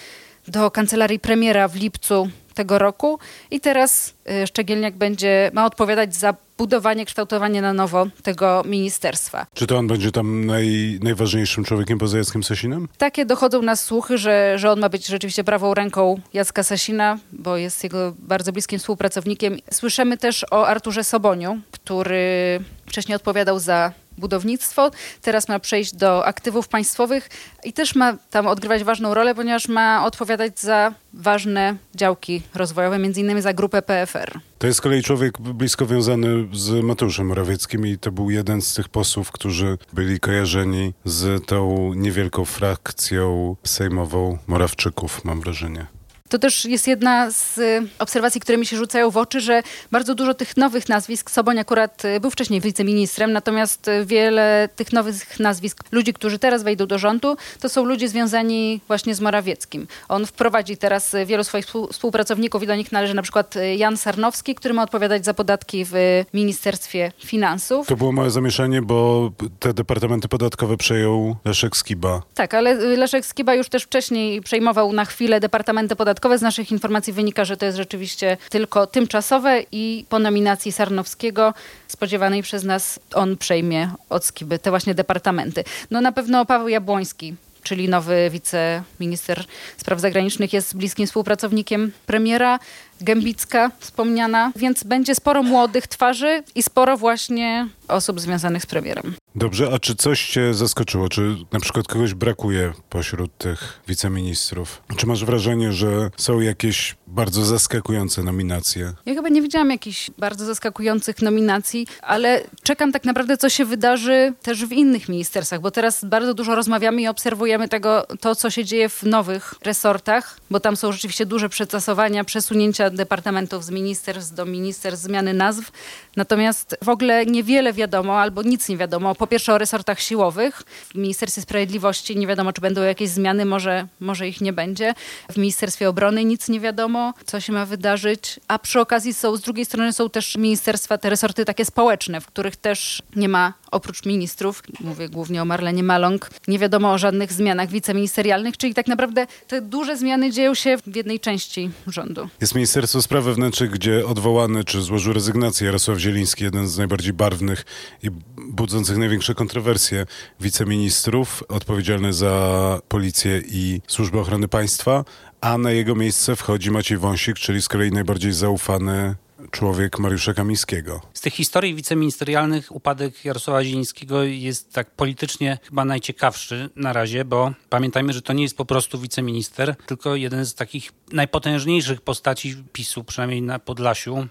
do 0.47 0.71
kancelarii 0.71 1.19
premiera 1.19 1.67
w 1.67 1.75
lipcu 1.75 2.29
tego 2.53 2.79
roku 2.79 3.19
i 3.51 3.59
teraz 3.59 4.13
y, 4.43 4.47
Szczegielniak 4.47 4.95
będzie, 4.95 5.51
ma 5.53 5.65
odpowiadać 5.65 6.15
za 6.15 6.33
budowanie, 6.57 7.05
kształtowanie 7.05 7.61
na 7.61 7.73
nowo 7.73 8.07
tego 8.23 8.63
ministerstwa. 8.65 9.45
Czy 9.53 9.67
to 9.67 9.77
on 9.77 9.87
będzie 9.87 10.11
tam 10.11 10.45
naj, 10.45 10.99
najważniejszym 11.03 11.63
człowiekiem 11.63 11.97
poza 11.97 12.17
Jackiem 12.17 12.43
Sasinem? 12.43 12.87
Takie 12.97 13.25
dochodzą 13.25 13.61
nas 13.61 13.85
słuchy, 13.85 14.17
że, 14.17 14.53
że 14.57 14.71
on 14.71 14.79
ma 14.79 14.89
być 14.89 15.07
rzeczywiście 15.07 15.43
prawą 15.43 15.73
ręką 15.73 16.19
Jacka 16.33 16.63
Sasina, 16.63 17.17
bo 17.31 17.57
jest 17.57 17.83
jego 17.83 18.13
bardzo 18.19 18.51
bliskim 18.51 18.79
współpracownikiem. 18.79 19.57
Słyszymy 19.71 20.17
też 20.17 20.45
o 20.51 20.67
Arturze 20.67 21.03
Soboniu, 21.03 21.59
który 21.71 22.59
wcześniej 22.85 23.15
odpowiadał 23.15 23.59
za 23.59 23.91
budownictwo, 24.17 24.91
teraz 25.21 25.49
ma 25.49 25.59
przejść 25.59 25.95
do 25.95 26.25
aktywów 26.25 26.67
państwowych 26.67 27.29
i 27.63 27.73
też 27.73 27.95
ma 27.95 28.17
tam 28.29 28.47
odgrywać 28.47 28.83
ważną 28.83 29.13
rolę, 29.13 29.35
ponieważ 29.35 29.67
ma 29.67 30.05
odpowiadać 30.05 30.59
za 30.59 30.93
ważne 31.13 31.75
działki 31.95 32.41
rozwojowe, 32.55 32.99
między 32.99 33.21
innymi 33.21 33.41
za 33.41 33.53
grupę 33.53 33.81
PFR. 33.81 34.39
To 34.57 34.67
jest 34.67 34.79
z 34.79 34.81
kolei 34.81 35.03
człowiek 35.03 35.41
blisko 35.41 35.85
wiązany 35.85 36.47
z 36.53 36.83
Mateuszem 36.83 37.27
Morawieckim 37.27 37.87
i 37.87 37.97
to 37.97 38.11
był 38.11 38.29
jeden 38.29 38.61
z 38.61 38.73
tych 38.73 38.89
posłów, 38.89 39.31
którzy 39.31 39.77
byli 39.93 40.19
kojarzeni 40.19 40.93
z 41.05 41.45
tą 41.45 41.93
niewielką 41.93 42.45
frakcją 42.45 43.55
sejmową 43.63 44.37
Morawczyków, 44.47 45.25
mam 45.25 45.41
wrażenie. 45.41 45.85
To 46.33 46.39
też 46.39 46.65
jest 46.65 46.87
jedna 46.87 47.31
z 47.31 47.57
y, 47.57 47.87
obserwacji, 47.99 48.41
które 48.41 48.57
mi 48.57 48.65
się 48.65 48.77
rzucają 48.77 49.11
w 49.11 49.17
oczy, 49.17 49.41
że 49.41 49.63
bardzo 49.91 50.15
dużo 50.15 50.33
tych 50.33 50.57
nowych 50.57 50.89
nazwisk, 50.89 51.31
Soboń 51.31 51.59
akurat 51.59 52.05
y, 52.05 52.19
był 52.19 52.31
wcześniej 52.31 52.61
wiceministrem, 52.61 53.31
natomiast 53.31 53.87
y, 53.87 54.05
wiele 54.05 54.69
tych 54.75 54.93
nowych 54.93 55.39
nazwisk, 55.39 55.83
ludzi, 55.91 56.13
którzy 56.13 56.39
teraz 56.39 56.63
wejdą 56.63 56.85
do 56.85 56.99
rządu, 56.99 57.37
to 57.59 57.69
są 57.69 57.85
ludzie 57.85 58.09
związani 58.09 58.81
właśnie 58.87 59.15
z 59.15 59.21
Morawieckim. 59.21 59.87
On 60.09 60.25
wprowadzi 60.25 60.77
teraz 60.77 61.15
wielu 61.25 61.43
swoich 61.43 61.65
współpracowników 61.91 62.63
i 62.63 62.67
do 62.67 62.75
nich 62.75 62.91
należy 62.91 63.13
na 63.13 63.21
przykład 63.21 63.55
Jan 63.77 63.97
Sarnowski, 63.97 64.55
który 64.55 64.73
ma 64.73 64.83
odpowiadać 64.83 65.25
za 65.25 65.33
podatki 65.33 65.85
w 65.85 66.23
Ministerstwie 66.33 67.11
Finansów. 67.25 67.87
To 67.87 67.95
było 67.95 68.11
małe 68.11 68.31
zamieszanie, 68.31 68.81
bo 68.81 69.31
te 69.59 69.73
departamenty 69.73 70.27
podatkowe 70.27 70.77
przejął 70.77 71.35
Leszek 71.45 71.77
Skiba. 71.77 72.21
Tak, 72.33 72.53
ale 72.53 72.73
Leszek 72.73 73.25
Skiba 73.25 73.55
już 73.55 73.69
też 73.69 73.83
wcześniej 73.83 74.41
przejmował 74.41 74.93
na 74.93 75.05
chwilę 75.05 75.39
departamenty 75.39 75.95
podatkowe 75.95 76.22
z 76.37 76.41
naszych 76.41 76.71
informacji 76.71 77.13
wynika, 77.13 77.45
że 77.45 77.57
to 77.57 77.65
jest 77.65 77.77
rzeczywiście 77.77 78.37
tylko 78.49 78.87
tymczasowe 78.87 79.61
i 79.71 80.05
po 80.09 80.19
nominacji 80.19 80.71
Sarnowskiego 80.71 81.53
spodziewanej 81.87 82.43
przez 82.43 82.63
nas 82.63 82.99
on 83.13 83.37
przejmie 83.37 83.91
od 84.09 84.25
Skiby 84.25 84.59
te 84.59 84.69
właśnie 84.69 84.95
departamenty. 84.95 85.63
No 85.91 86.01
na 86.01 86.11
pewno 86.11 86.45
Paweł 86.45 86.67
Jabłoński 86.67 87.35
czyli 87.63 87.89
nowy 87.89 88.29
wiceminister 88.29 89.45
spraw 89.77 89.99
zagranicznych, 89.99 90.53
jest 90.53 90.77
bliskim 90.77 91.07
współpracownikiem 91.07 91.91
premiera. 92.05 92.59
Gębicka 93.01 93.71
wspomniana, 93.79 94.51
więc 94.55 94.83
będzie 94.83 95.15
sporo 95.15 95.43
młodych 95.43 95.87
twarzy 95.87 96.43
i 96.55 96.63
sporo 96.63 96.97
właśnie 96.97 97.67
osób 97.87 98.19
związanych 98.19 98.63
z 98.63 98.65
premierem. 98.65 99.15
Dobrze, 99.35 99.69
a 99.73 99.79
czy 99.79 99.95
coś 99.95 100.29
cię 100.29 100.53
zaskoczyło? 100.53 101.09
Czy 101.09 101.35
na 101.51 101.59
przykład 101.59 101.87
kogoś 101.87 102.13
brakuje 102.13 102.73
pośród 102.89 103.37
tych 103.37 103.79
wiceministrów? 103.87 104.81
Czy 104.97 105.07
masz 105.07 105.25
wrażenie, 105.25 105.71
że 105.71 106.09
są 106.17 106.39
jakieś 106.39 106.95
bardzo 107.07 107.45
zaskakujące 107.45 108.23
nominacje? 108.23 108.93
Ja 109.05 109.13
chyba 109.13 109.29
nie 109.29 109.41
widziałam 109.41 109.69
jakichś 109.69 110.11
bardzo 110.17 110.45
zaskakujących 110.45 111.21
nominacji, 111.21 111.87
ale 112.01 112.41
czekam 112.63 112.91
tak 112.91 113.05
naprawdę, 113.05 113.37
co 113.37 113.49
się 113.49 113.65
wydarzy 113.65 114.33
też 114.41 114.65
w 114.65 114.71
innych 114.71 115.09
ministerstwach, 115.09 115.61
bo 115.61 115.71
teraz 115.71 116.05
bardzo 116.05 116.33
dużo 116.33 116.55
rozmawiamy 116.55 117.01
i 117.01 117.07
obserwujemy 117.07 117.69
tego, 117.69 118.07
to, 118.19 118.35
co 118.35 118.49
się 118.49 118.65
dzieje 118.65 118.89
w 118.89 119.03
nowych 119.03 119.53
resortach, 119.63 120.39
bo 120.49 120.59
tam 120.59 120.77
są 120.77 120.91
rzeczywiście 120.91 121.25
duże 121.25 121.49
przetasowania, 121.49 122.23
przesunięcia 122.23 122.89
departamentów 122.89 123.65
z 123.65 123.69
ministerstw 123.69 124.35
do 124.35 124.45
ministerstw, 124.45 125.05
zmiany 125.05 125.33
nazw. 125.33 125.71
Natomiast 126.15 126.77
w 126.81 126.89
ogóle 126.89 127.25
niewiele 127.25 127.73
wiadomo, 127.73 128.19
albo 128.19 128.41
nic 128.41 128.69
nie 128.69 128.77
wiadomo. 128.77 129.15
Po 129.23 129.27
pierwsze 129.27 129.53
o 129.53 129.57
resortach 129.57 129.99
siłowych. 129.99 130.63
W 130.67 130.95
Ministerstwie 130.95 131.41
Sprawiedliwości 131.41 132.17
nie 132.17 132.27
wiadomo, 132.27 132.53
czy 132.53 132.61
będą 132.61 132.81
jakieś 132.81 133.09
zmiany, 133.09 133.45
może, 133.45 133.87
może 133.99 134.27
ich 134.27 134.41
nie 134.41 134.53
będzie. 134.53 134.93
W 135.31 135.37
Ministerstwie 135.37 135.89
Obrony 135.89 136.25
nic 136.25 136.49
nie 136.49 136.59
wiadomo, 136.59 137.13
co 137.25 137.39
się 137.39 137.53
ma 137.53 137.65
wydarzyć. 137.65 138.39
A 138.47 138.59
przy 138.59 138.79
okazji 138.79 139.13
są, 139.13 139.35
z 139.35 139.41
drugiej 139.41 139.65
strony 139.65 139.93
są 139.93 140.09
też 140.09 140.35
ministerstwa, 140.35 140.97
te 140.97 141.09
resorty 141.09 141.45
takie 141.45 141.65
społeczne, 141.65 142.21
w 142.21 142.27
których 142.27 142.55
też 142.55 143.01
nie 143.15 143.29
ma 143.29 143.53
oprócz 143.73 144.05
ministrów, 144.05 144.63
mówię 144.79 145.09
głównie 145.09 145.41
o 145.41 145.45
Marlenie 145.45 145.83
Maląg, 145.83 146.29
nie 146.47 146.59
wiadomo 146.59 146.91
o 146.91 146.97
żadnych 146.97 147.33
zmianach 147.33 147.69
wiceministerialnych, 147.69 148.57
czyli 148.57 148.73
tak 148.73 148.87
naprawdę 148.87 149.27
te 149.47 149.61
duże 149.61 149.97
zmiany 149.97 150.31
dzieją 150.31 150.53
się 150.55 150.77
w 150.77 150.95
jednej 150.95 151.19
części 151.19 151.69
rządu. 151.87 152.29
Jest 152.41 152.55
Ministerstwo 152.55 153.01
Spraw 153.01 153.23
Wewnętrznych, 153.23 153.71
gdzie 153.71 154.05
odwołany 154.05 154.63
czy 154.63 154.81
złożył 154.81 155.13
rezygnację 155.13 155.65
Jarosław 155.65 155.97
Zieliński, 155.97 156.43
jeden 156.43 156.67
z 156.67 156.77
najbardziej 156.77 157.13
barwnych 157.13 157.65
i 158.03 158.09
budzących 158.37 158.97
największe 158.97 159.35
kontrowersje 159.35 160.05
wiceministrów, 160.39 161.43
odpowiedzialny 161.49 162.13
za 162.13 162.79
policję 162.87 163.41
i 163.45 163.81
służbę 163.87 164.19
ochrony 164.19 164.47
państwa, 164.47 165.05
a 165.41 165.57
na 165.57 165.71
jego 165.71 165.95
miejsce 165.95 166.35
wchodzi 166.35 166.71
Maciej 166.71 166.97
Wąsik, 166.97 167.35
czyli 167.35 167.61
z 167.61 167.67
kolei 167.67 167.91
najbardziej 167.91 168.33
zaufany 168.33 169.15
człowiek 169.51 169.99
Mariusza 169.99 170.33
Kamińskiego. 170.33 171.01
Z 171.13 171.21
tych 171.21 171.33
historii 171.33 171.75
wiceministerialnych 171.75 172.75
upadek 172.75 173.25
Jarosława 173.25 173.63
Zielińskiego 173.63 174.23
jest 174.23 174.73
tak 174.73 174.91
politycznie 174.91 175.57
chyba 175.63 175.85
najciekawszy 175.85 176.69
na 176.75 176.93
razie, 176.93 177.25
bo 177.25 177.51
pamiętajmy, 177.69 178.13
że 178.13 178.21
to 178.21 178.33
nie 178.33 178.43
jest 178.43 178.57
po 178.57 178.65
prostu 178.65 178.99
wiceminister, 178.99 179.75
tylko 179.85 180.15
jeden 180.15 180.45
z 180.45 180.55
takich 180.55 180.91
najpotężniejszych 181.11 182.01
postaci 182.01 182.55
PiSu, 182.73 183.03
przynajmniej 183.03 183.41
na 183.41 183.59
Podlasiu. 183.59 184.27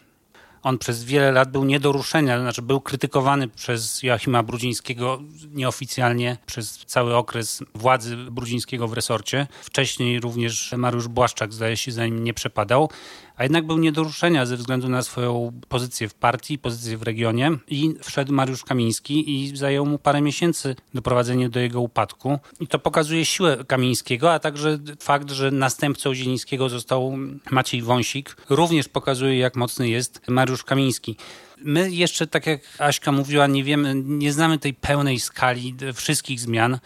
On 0.63 0.79
przez 0.79 1.05
wiele 1.05 1.33
lat 1.33 1.53
był 1.53 1.65
nie 1.65 1.81
do 1.81 1.93
ruszenia, 1.93 2.41
znaczy 2.41 2.63
był 2.63 2.81
krytykowany 2.81 3.49
przez 3.49 4.03
Joachima 4.03 4.43
Brudzińskiego 4.43 5.23
nieoficjalnie 5.53 6.37
przez 6.47 6.79
cały 6.87 7.17
okres 7.17 7.63
władzy 7.75 8.17
Brudzińskiego 8.17 8.89
w 8.89 8.93
resorcie. 8.93 9.47
Wcześniej 9.63 10.21
również 10.21 10.75
Mariusz 10.77 11.09
Błaszczak 11.09 11.53
zdaje 11.53 11.77
się 11.77 11.93
za 11.93 12.07
nim 12.07 12.25
nie 12.25 12.35
przepadał, 12.35 12.91
a 13.37 13.43
jednak 13.43 13.67
był 13.67 13.79
nie 13.79 13.93
do 13.93 14.03
ruszenia 14.03 14.47
ze 14.47 14.57
względu 14.57 14.89
na 14.89 15.03
swoją 15.03 15.53
pozycję 15.69 16.09
w 16.09 16.15
partii, 16.15 16.59
pozycję 16.59 16.99
w 16.99 17.03
regionie 17.03 17.51
i 17.69 17.95
wszedł 18.03 18.33
Mariusz 18.33 18.65
Kamiński 18.65 19.43
i 19.43 19.57
zajęło 19.57 19.87
mu 19.87 19.99
parę 19.99 20.21
miesięcy 20.21 20.77
doprowadzenie 20.95 21.49
do 21.49 21.61
jego 21.61 21.81
upadku. 21.81 22.39
I 22.61 22.67
to 22.67 22.79
pokazuje 22.79 23.25
siłę 23.25 23.65
Kamińskiego, 23.67 24.33
a 24.33 24.39
także 24.39 24.79
fakt, 25.01 25.31
że 25.31 25.51
następcą 25.51 26.15
Zielińskiego 26.15 26.69
został 26.69 27.17
Maciej 27.51 27.83
Wąsik, 27.83 28.37
również 28.51 28.89
pokazuje 28.89 29.39
jak 29.39 29.57
mocny 29.57 29.89
jest 29.89 30.21
Mariusz 30.29 30.52
Kamiński. 30.65 31.17
My 31.59 31.91
jeszcze, 31.91 32.27
tak 32.27 32.47
jak 32.47 32.61
Aśka 32.79 33.13
mówiła, 33.13 33.47
nie 33.47 33.65
wiemy, 33.65 33.95
nie 33.95 34.33
znamy 34.33 34.59
tej 34.59 34.75
pełnej 34.75 35.21
skali 35.21 35.75
wszystkich 35.95 36.41
zmian 36.41 36.79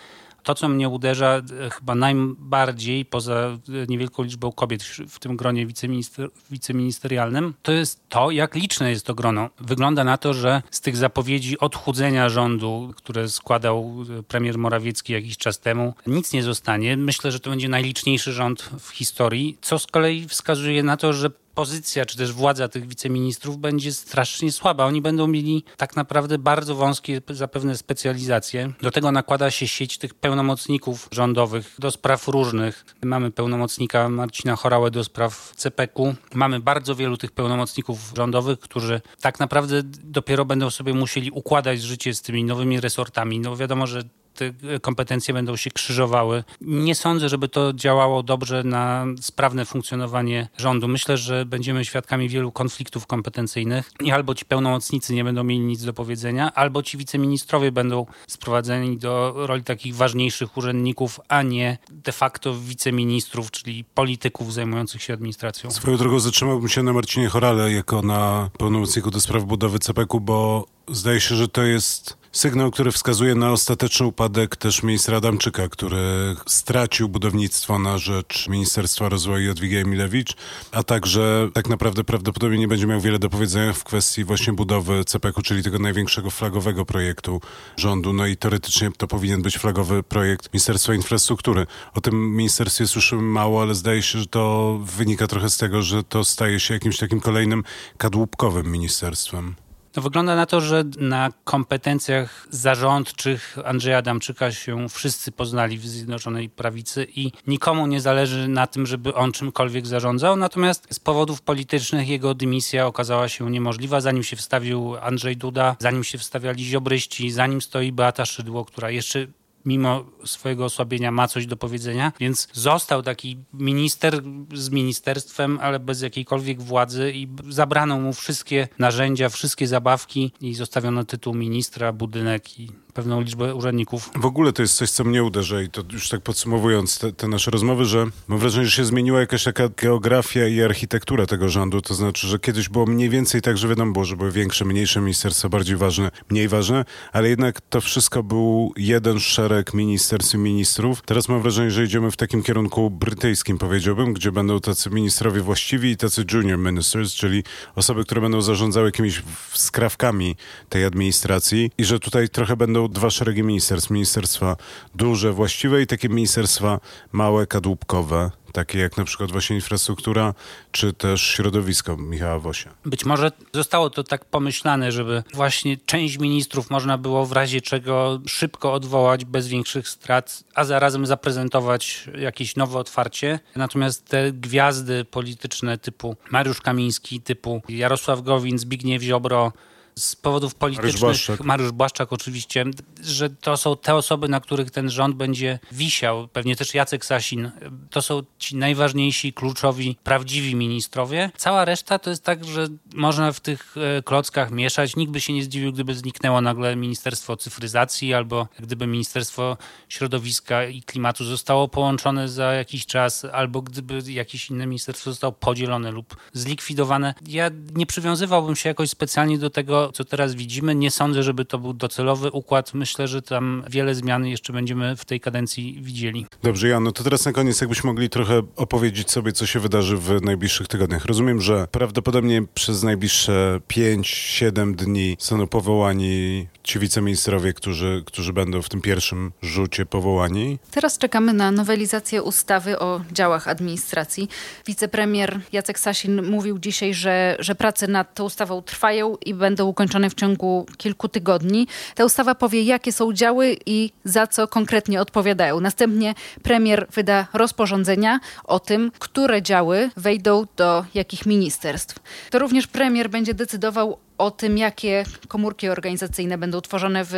to, 0.46 0.54
co 0.54 0.68
mnie 0.68 0.88
uderza 0.88 1.42
e, 1.66 1.70
chyba 1.70 1.94
najbardziej, 1.94 3.04
poza 3.04 3.34
e, 3.34 3.58
niewielką 3.88 4.22
liczbą 4.22 4.52
kobiet 4.52 4.82
w 5.08 5.18
tym 5.18 5.36
gronie 5.36 5.66
wiceminister, 5.66 6.28
wiceministerialnym, 6.50 7.54
to 7.62 7.72
jest 7.72 8.08
to, 8.08 8.30
jak 8.30 8.54
liczne 8.54 8.90
jest 8.90 9.06
to 9.06 9.14
grono. 9.14 9.50
Wygląda 9.60 10.04
na 10.04 10.16
to, 10.16 10.34
że 10.34 10.62
z 10.70 10.80
tych 10.80 10.96
zapowiedzi 10.96 11.58
odchudzenia 11.58 12.28
rządu, 12.28 12.92
które 12.96 13.28
składał 13.28 13.96
e, 14.18 14.22
premier 14.22 14.58
Morawiecki 14.58 15.12
jakiś 15.12 15.36
czas 15.36 15.60
temu, 15.60 15.94
nic 16.06 16.32
nie 16.32 16.42
zostanie. 16.42 16.96
Myślę, 16.96 17.32
że 17.32 17.40
to 17.40 17.50
będzie 17.50 17.68
najliczniejszy 17.68 18.32
rząd 18.32 18.62
w 18.80 18.90
historii, 18.90 19.58
co 19.60 19.78
z 19.78 19.86
kolei 19.86 20.28
wskazuje 20.28 20.82
na 20.82 20.96
to, 20.96 21.12
że 21.12 21.30
pozycja 21.56 22.06
czy 22.06 22.16
też 22.16 22.32
władza 22.32 22.68
tych 22.68 22.88
wiceministrów 22.88 23.58
będzie 23.58 23.92
strasznie 23.92 24.52
słaba. 24.52 24.84
Oni 24.84 25.02
będą 25.02 25.26
mieli 25.26 25.64
tak 25.76 25.96
naprawdę 25.96 26.38
bardzo 26.38 26.74
wąskie 26.74 27.20
zapewne 27.30 27.76
specjalizacje. 27.76 28.72
Do 28.82 28.90
tego 28.90 29.12
nakłada 29.12 29.50
się 29.50 29.68
sieć 29.68 29.98
tych 29.98 30.14
pełnomocników 30.14 31.08
rządowych 31.12 31.74
do 31.78 31.90
spraw 31.90 32.28
różnych. 32.28 32.84
Mamy 33.04 33.30
pełnomocnika 33.30 34.08
Marcina 34.08 34.56
Chorałę 34.56 34.90
do 34.90 35.04
spraw 35.04 35.52
CPK-u. 35.56 36.14
Mamy 36.34 36.60
bardzo 36.60 36.94
wielu 36.94 37.16
tych 37.16 37.30
pełnomocników 37.32 38.12
rządowych, 38.16 38.58
którzy 38.58 39.00
tak 39.20 39.40
naprawdę 39.40 39.82
dopiero 40.04 40.44
będą 40.44 40.70
sobie 40.70 40.94
musieli 40.94 41.30
układać 41.30 41.82
życie 41.82 42.14
z 42.14 42.22
tymi 42.22 42.44
nowymi 42.44 42.80
resortami. 42.80 43.40
No 43.40 43.56
wiadomo, 43.56 43.86
że 43.86 44.02
te 44.36 44.52
kompetencje 44.80 45.34
będą 45.34 45.56
się 45.56 45.70
krzyżowały. 45.70 46.44
Nie 46.60 46.94
sądzę, 46.94 47.28
żeby 47.28 47.48
to 47.48 47.72
działało 47.72 48.22
dobrze 48.22 48.64
na 48.64 49.06
sprawne 49.20 49.64
funkcjonowanie 49.64 50.48
rządu. 50.58 50.88
Myślę, 50.88 51.16
że 51.16 51.44
będziemy 51.46 51.84
świadkami 51.84 52.28
wielu 52.28 52.52
konfliktów 52.52 53.06
kompetencyjnych 53.06 53.90
i 54.00 54.10
albo 54.10 54.34
ci 54.34 54.44
pełnomocnicy 54.44 55.14
nie 55.14 55.24
będą 55.24 55.44
mieli 55.44 55.60
nic 55.60 55.84
do 55.84 55.92
powiedzenia, 55.92 56.54
albo 56.54 56.82
ci 56.82 56.98
wiceministrowie 56.98 57.72
będą 57.72 58.06
sprowadzeni 58.26 58.98
do 58.98 59.34
roli 59.36 59.64
takich 59.64 59.96
ważniejszych 59.96 60.56
urzędników, 60.56 61.20
a 61.28 61.42
nie 61.42 61.78
de 61.90 62.12
facto 62.12 62.54
wiceministrów, 62.54 63.50
czyli 63.50 63.84
polityków 63.84 64.52
zajmujących 64.52 65.02
się 65.02 65.12
administracją. 65.12 65.70
Swoją 65.70 65.96
drogą 65.96 66.20
zatrzymałbym 66.20 66.68
się 66.68 66.82
na 66.82 66.92
Marcinie 66.92 67.28
Chorale 67.28 67.72
jako 67.72 68.02
na 68.02 68.50
pełnomocniku 68.58 69.10
do 69.10 69.20
spraw 69.20 69.44
budowy 69.44 69.78
CPK-u, 69.78 70.20
bo 70.20 70.66
zdaje 70.88 71.20
się, 71.20 71.34
że 71.34 71.48
to 71.48 71.62
jest 71.62 72.16
Sygnał, 72.36 72.70
który 72.70 72.92
wskazuje 72.92 73.34
na 73.34 73.52
ostateczny 73.52 74.06
upadek 74.06 74.56
też 74.56 74.82
ministra 74.82 75.16
Adamczyka, 75.16 75.68
który 75.68 76.36
stracił 76.46 77.08
budownictwo 77.08 77.78
na 77.78 77.98
rzecz 77.98 78.48
Ministerstwa 78.48 79.08
Rozwoju 79.08 79.48
Jadwiga 79.48 79.78
Emilewicz, 79.78 80.34
a 80.72 80.82
także 80.82 81.48
tak 81.54 81.68
naprawdę 81.68 82.04
prawdopodobnie 82.04 82.58
nie 82.58 82.68
będzie 82.68 82.86
miał 82.86 83.00
wiele 83.00 83.18
do 83.18 83.30
powiedzenia 83.30 83.72
w 83.72 83.84
kwestii 83.84 84.24
właśnie 84.24 84.52
budowy 84.52 85.04
CPK-u, 85.04 85.42
czyli 85.42 85.62
tego 85.62 85.78
największego 85.78 86.30
flagowego 86.30 86.84
projektu 86.84 87.40
rządu. 87.76 88.12
No 88.12 88.26
i 88.26 88.36
teoretycznie 88.36 88.90
to 88.96 89.06
powinien 89.06 89.42
być 89.42 89.58
flagowy 89.58 90.02
projekt 90.02 90.52
Ministerstwa 90.54 90.94
Infrastruktury. 90.94 91.66
O 91.94 92.00
tym 92.00 92.36
ministerstwie 92.36 92.86
słyszymy 92.86 93.22
mało, 93.22 93.62
ale 93.62 93.74
zdaje 93.74 94.02
się, 94.02 94.18
że 94.18 94.26
to 94.26 94.78
wynika 94.82 95.26
trochę 95.26 95.50
z 95.50 95.56
tego, 95.56 95.82
że 95.82 96.04
to 96.04 96.24
staje 96.24 96.60
się 96.60 96.74
jakimś 96.74 96.98
takim 96.98 97.20
kolejnym 97.20 97.64
kadłubkowym 97.98 98.72
ministerstwem. 98.72 99.65
No 99.96 100.02
wygląda 100.02 100.36
na 100.36 100.46
to, 100.46 100.60
że 100.60 100.84
na 100.98 101.32
kompetencjach 101.44 102.46
zarządczych 102.50 103.58
Andrzeja 103.64 103.98
Adamczyka 103.98 104.52
się 104.52 104.88
wszyscy 104.88 105.32
poznali 105.32 105.78
w 105.78 105.86
Zjednoczonej 105.86 106.48
Prawicy 106.48 107.06
i 107.16 107.32
nikomu 107.46 107.86
nie 107.86 108.00
zależy 108.00 108.48
na 108.48 108.66
tym, 108.66 108.86
żeby 108.86 109.14
on 109.14 109.32
czymkolwiek 109.32 109.86
zarządzał. 109.86 110.36
Natomiast 110.36 110.86
z 110.90 110.98
powodów 110.98 111.42
politycznych 111.42 112.08
jego 112.08 112.34
dymisja 112.34 112.86
okazała 112.86 113.28
się 113.28 113.50
niemożliwa. 113.50 114.00
Zanim 114.00 114.22
się 114.22 114.36
wstawił 114.36 114.96
Andrzej 115.00 115.36
Duda, 115.36 115.76
zanim 115.78 116.04
się 116.04 116.18
wstawiali 116.18 116.64
ziobryści, 116.64 117.30
zanim 117.30 117.62
stoi 117.62 117.92
Beata 117.92 118.26
Szydło, 118.26 118.64
która 118.64 118.90
jeszcze 118.90 119.26
mimo 119.66 120.04
swojego 120.24 120.64
osłabienia 120.64 121.10
ma 121.10 121.28
coś 121.28 121.46
do 121.46 121.56
powiedzenia, 121.56 122.12
więc 122.20 122.48
został 122.52 123.02
taki 123.02 123.36
minister 123.52 124.22
z 124.54 124.70
ministerstwem, 124.70 125.58
ale 125.62 125.78
bez 125.78 126.02
jakiejkolwiek 126.02 126.62
władzy 126.62 127.12
i 127.14 127.28
zabrano 127.48 128.00
mu 128.00 128.12
wszystkie 128.12 128.68
narzędzia, 128.78 129.28
wszystkie 129.28 129.66
zabawki 129.66 130.32
i 130.40 130.54
zostawiono 130.54 131.04
tytuł 131.04 131.34
ministra, 131.34 131.92
budynek 131.92 132.60
i 132.60 132.85
pewną 132.96 133.20
liczbę 133.20 133.54
urzędników. 133.54 134.10
W 134.14 134.26
ogóle 134.26 134.52
to 134.52 134.62
jest 134.62 134.74
coś, 134.74 134.90
co 134.90 135.04
mnie 135.04 135.24
uderza 135.24 135.62
i 135.62 135.68
to 135.68 135.82
już 135.92 136.08
tak 136.08 136.20
podsumowując 136.20 136.98
te, 136.98 137.12
te, 137.12 137.28
nasze 137.28 137.50
rozmowy, 137.50 137.84
że 137.84 138.06
mam 138.28 138.38
wrażenie, 138.38 138.66
że 138.66 138.72
się 138.72 138.84
zmieniła 138.84 139.20
jakaś 139.20 139.44
taka 139.44 139.68
geografia 139.68 140.48
i 140.48 140.62
architektura 140.62 141.26
tego 141.26 141.48
rządu, 141.48 141.80
to 141.82 141.94
znaczy, 141.94 142.26
że 142.26 142.38
kiedyś 142.38 142.68
było 142.68 142.86
mniej 142.86 143.08
więcej 143.10 143.42
tak, 143.42 143.58
że 143.58 143.68
wiadomo 143.68 143.92
było, 143.92 144.04
że 144.04 144.16
były 144.16 144.32
większe, 144.32 144.64
mniejsze 144.64 145.00
ministerstwa, 145.00 145.48
bardziej 145.48 145.76
ważne, 145.76 146.10
mniej 146.30 146.48
ważne, 146.48 146.84
ale 147.12 147.28
jednak 147.28 147.60
to 147.60 147.80
wszystko 147.80 148.22
był 148.22 148.72
jeden 148.76 149.20
szereg 149.20 149.74
ministerstw 149.74 150.34
i 150.34 150.38
ministrów. 150.38 151.02
Teraz 151.02 151.28
mam 151.28 151.42
wrażenie, 151.42 151.70
że 151.70 151.84
idziemy 151.84 152.10
w 152.10 152.16
takim 152.16 152.42
kierunku 152.42 152.90
brytyjskim, 152.90 153.58
powiedziałbym, 153.58 154.14
gdzie 154.14 154.32
będą 154.32 154.60
tacy 154.60 154.90
ministrowie 154.90 155.40
właściwi 155.40 155.90
i 155.90 155.96
tacy 155.96 156.24
junior 156.32 156.58
ministers, 156.58 157.14
czyli 157.14 157.44
osoby, 157.74 158.04
które 158.04 158.20
będą 158.20 158.42
zarządzały 158.42 158.88
jakimiś 158.88 159.22
skrawkami 159.54 160.36
tej 160.68 160.84
administracji 160.84 161.70
i 161.78 161.84
że 161.84 161.98
tutaj 161.98 162.28
trochę 162.28 162.56
będą 162.56 162.85
dwa 162.88 163.10
szeregi 163.10 163.42
ministerstw. 163.42 163.90
Ministerstwa 163.90 164.56
duże, 164.94 165.32
właściwe 165.32 165.82
i 165.82 165.86
takie 165.86 166.08
ministerstwa 166.08 166.80
małe, 167.12 167.46
kadłubkowe, 167.46 168.30
takie 168.52 168.78
jak 168.78 168.96
na 168.96 169.04
przykład 169.04 169.32
właśnie 169.32 169.56
infrastruktura, 169.56 170.34
czy 170.72 170.92
też 170.92 171.22
środowisko 171.22 171.96
Michała 171.96 172.38
Wosia. 172.38 172.74
Być 172.84 173.04
może 173.04 173.32
zostało 173.54 173.90
to 173.90 174.04
tak 174.04 174.24
pomyślane, 174.24 174.92
żeby 174.92 175.22
właśnie 175.34 175.76
część 175.76 176.18
ministrów 176.18 176.70
można 176.70 176.98
było 176.98 177.26
w 177.26 177.32
razie 177.32 177.60
czego 177.60 178.20
szybko 178.26 178.72
odwołać 178.72 179.24
bez 179.24 179.48
większych 179.48 179.88
strat, 179.88 180.44
a 180.54 180.64
zarazem 180.64 181.06
zaprezentować 181.06 182.08
jakieś 182.18 182.56
nowe 182.56 182.78
otwarcie. 182.78 183.40
Natomiast 183.56 184.08
te 184.08 184.32
gwiazdy 184.32 185.04
polityczne 185.04 185.78
typu 185.78 186.16
Mariusz 186.30 186.60
Kamiński, 186.60 187.20
typu 187.20 187.62
Jarosław 187.68 188.22
Gowin, 188.22 188.58
Zbigniew 188.58 189.02
Ziobro, 189.02 189.52
z 189.98 190.16
powodów 190.16 190.54
politycznych, 190.54 190.92
Mariusz 190.94 191.00
Błaszczak. 191.00 191.40
Mariusz 191.46 191.72
Błaszczak 191.72 192.12
oczywiście, 192.12 192.64
że 193.02 193.30
to 193.30 193.56
są 193.56 193.76
te 193.76 193.94
osoby, 193.94 194.28
na 194.28 194.40
których 194.40 194.70
ten 194.70 194.90
rząd 194.90 195.16
będzie 195.16 195.58
wisiał, 195.72 196.28
pewnie 196.28 196.56
też 196.56 196.74
Jacek 196.74 197.04
Sasin. 197.04 197.50
To 197.90 198.02
są 198.02 198.22
ci 198.38 198.56
najważniejsi, 198.56 199.32
kluczowi, 199.32 199.96
prawdziwi 200.04 200.54
ministrowie. 200.54 201.30
Cała 201.36 201.64
reszta 201.64 201.98
to 201.98 202.10
jest 202.10 202.24
tak, 202.24 202.44
że 202.44 202.66
można 202.94 203.32
w 203.32 203.40
tych 203.40 203.74
e, 203.76 204.02
klockach 204.02 204.50
mieszać. 204.50 204.96
Nikt 204.96 205.12
by 205.12 205.20
się 205.20 205.32
nie 205.32 205.44
zdziwił, 205.44 205.72
gdyby 205.72 205.94
zniknęło 205.94 206.40
nagle 206.40 206.76
Ministerstwo 206.76 207.36
Cyfryzacji 207.36 208.14
albo 208.14 208.48
gdyby 208.58 208.86
Ministerstwo 208.86 209.56
Środowiska 209.88 210.64
i 210.64 210.82
Klimatu 210.82 211.24
zostało 211.24 211.68
połączone 211.68 212.28
za 212.28 212.52
jakiś 212.52 212.86
czas, 212.86 213.24
albo 213.24 213.62
gdyby 213.62 214.02
jakieś 214.12 214.50
inne 214.50 214.66
ministerstwo 214.66 215.10
zostało 215.10 215.32
podzielone 215.32 215.90
lub 215.90 216.16
zlikwidowane. 216.32 217.14
Ja 217.26 217.50
nie 217.74 217.86
przywiązywałbym 217.86 218.56
się 218.56 218.68
jakoś 218.68 218.90
specjalnie 218.90 219.38
do 219.38 219.50
tego, 219.50 219.85
co 219.92 220.04
teraz 220.04 220.34
widzimy, 220.34 220.74
nie 220.74 220.90
sądzę, 220.90 221.22
żeby 221.22 221.44
to 221.44 221.58
był 221.58 221.72
docelowy 221.72 222.30
układ. 222.30 222.74
Myślę, 222.74 223.08
że 223.08 223.22
tam 223.22 223.64
wiele 223.70 223.94
zmian 223.94 224.26
jeszcze 224.26 224.52
będziemy 224.52 224.96
w 224.96 225.04
tej 225.04 225.20
kadencji 225.20 225.78
widzieli. 225.80 226.26
Dobrze, 226.42 226.68
Jan, 226.68 226.84
no 226.84 226.92
to 226.92 227.04
teraz 227.04 227.24
na 227.24 227.32
koniec 227.32 227.60
jakbyśmy 227.60 227.86
mogli 227.86 228.10
trochę 228.10 228.42
opowiedzieć 228.56 229.10
sobie, 229.10 229.32
co 229.32 229.46
się 229.46 229.60
wydarzy 229.60 229.96
w 229.96 230.22
najbliższych 230.22 230.68
tygodniach. 230.68 231.04
Rozumiem, 231.04 231.40
że 231.40 231.68
prawdopodobnie 231.70 232.42
przez 232.54 232.82
najbliższe 232.82 233.60
5-7 233.68 234.74
dni 234.74 235.16
są 235.18 235.46
powołani 235.46 236.46
ci 236.62 236.78
wiceministrowie, 236.78 237.52
którzy, 237.52 238.02
którzy 238.06 238.32
będą 238.32 238.62
w 238.62 238.68
tym 238.68 238.80
pierwszym 238.80 239.32
rzucie 239.42 239.86
powołani. 239.86 240.58
Teraz 240.70 240.98
czekamy 240.98 241.32
na 241.32 241.50
nowelizację 241.50 242.22
ustawy 242.22 242.78
o 242.78 243.00
działach 243.12 243.48
administracji. 243.48 244.28
Wicepremier 244.66 245.40
Jacek 245.52 245.78
Sasin 245.78 246.22
mówił 246.22 246.58
dzisiaj, 246.58 246.94
że, 246.94 247.36
że 247.38 247.54
prace 247.54 247.86
nad 247.86 248.14
tą 248.14 248.24
ustawą 248.24 248.62
trwają 248.62 249.16
i 249.26 249.34
będą 249.34 249.66
ukończone 249.76 250.10
w 250.10 250.14
ciągu 250.14 250.66
kilku 250.76 251.08
tygodni. 251.08 251.66
Ta 251.94 252.04
ustawa 252.04 252.34
powie, 252.34 252.62
jakie 252.62 252.92
są 252.92 253.12
działy 253.12 253.56
i 253.66 253.90
za 254.04 254.26
co 254.26 254.48
konkretnie 254.48 255.00
odpowiadają. 255.00 255.60
Następnie 255.60 256.14
premier 256.42 256.86
wyda 256.92 257.26
rozporządzenia 257.32 258.20
o 258.44 258.60
tym, 258.60 258.92
które 258.98 259.42
działy 259.42 259.90
wejdą 259.96 260.46
do 260.56 260.84
jakich 260.94 261.26
ministerstw. 261.26 261.98
To 262.30 262.38
również 262.38 262.66
premier 262.66 263.10
będzie 263.10 263.34
decydował 263.34 263.98
o 264.18 264.30
tym, 264.30 264.58
jakie 264.58 265.04
komórki 265.28 265.68
organizacyjne 265.68 266.38
będą 266.38 266.60
tworzone 266.60 267.04
w 267.04 267.14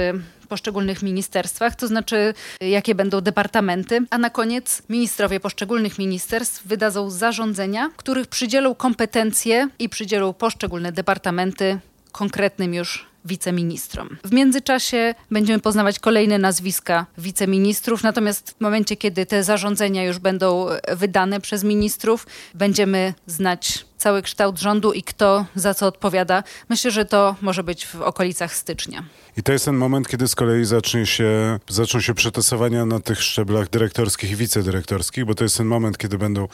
poszczególnych 0.48 1.02
ministerstwach, 1.02 1.76
to 1.76 1.86
znaczy 1.86 2.34
jakie 2.60 2.94
będą 2.94 3.20
departamenty, 3.20 4.00
a 4.10 4.18
na 4.18 4.30
koniec 4.30 4.82
ministrowie 4.88 5.40
poszczególnych 5.40 5.98
ministerstw 5.98 6.66
wydadzą 6.66 7.10
zarządzenia, 7.10 7.90
których 7.96 8.26
przydzielą 8.26 8.74
kompetencje 8.74 9.68
i 9.78 9.88
przydzielą 9.88 10.32
poszczególne 10.32 10.92
departamenty 10.92 11.78
konkretnym 12.12 12.74
już 12.74 13.08
wiceministrom. 13.24 14.16
W 14.24 14.32
międzyczasie 14.32 15.14
będziemy 15.30 15.58
poznawać 15.58 15.98
kolejne 15.98 16.38
nazwiska 16.38 17.06
wiceministrów, 17.18 18.02
natomiast 18.02 18.54
w 18.58 18.60
momencie, 18.60 18.96
kiedy 18.96 19.26
te 19.26 19.44
zarządzenia 19.44 20.04
już 20.04 20.18
będą 20.18 20.66
wydane 20.96 21.40
przez 21.40 21.64
ministrów, 21.64 22.26
będziemy 22.54 23.14
znać 23.26 23.86
cały 23.96 24.22
kształt 24.22 24.58
rządu 24.58 24.92
i 24.92 25.02
kto 25.02 25.46
za 25.54 25.74
co 25.74 25.86
odpowiada. 25.86 26.42
Myślę, 26.68 26.90
że 26.90 27.04
to 27.04 27.36
może 27.42 27.62
być 27.64 27.86
w 27.86 28.02
okolicach 28.02 28.54
stycznia. 28.54 29.04
I 29.36 29.42
to 29.42 29.52
jest 29.52 29.64
ten 29.64 29.76
moment, 29.76 30.08
kiedy 30.08 30.28
z 30.28 30.34
kolei 30.34 30.64
zacznie 30.64 31.06
się, 31.06 31.58
zaczną 31.68 32.00
się 32.00 32.14
przetasowania 32.14 32.86
na 32.86 33.00
tych 33.00 33.22
szczeblach 33.22 33.70
dyrektorskich 33.70 34.30
i 34.30 34.36
wicedyrektorskich, 34.36 35.24
bo 35.24 35.34
to 35.34 35.44
jest 35.44 35.56
ten 35.56 35.66
moment, 35.66 35.98
kiedy 35.98 36.18
będą 36.18 36.48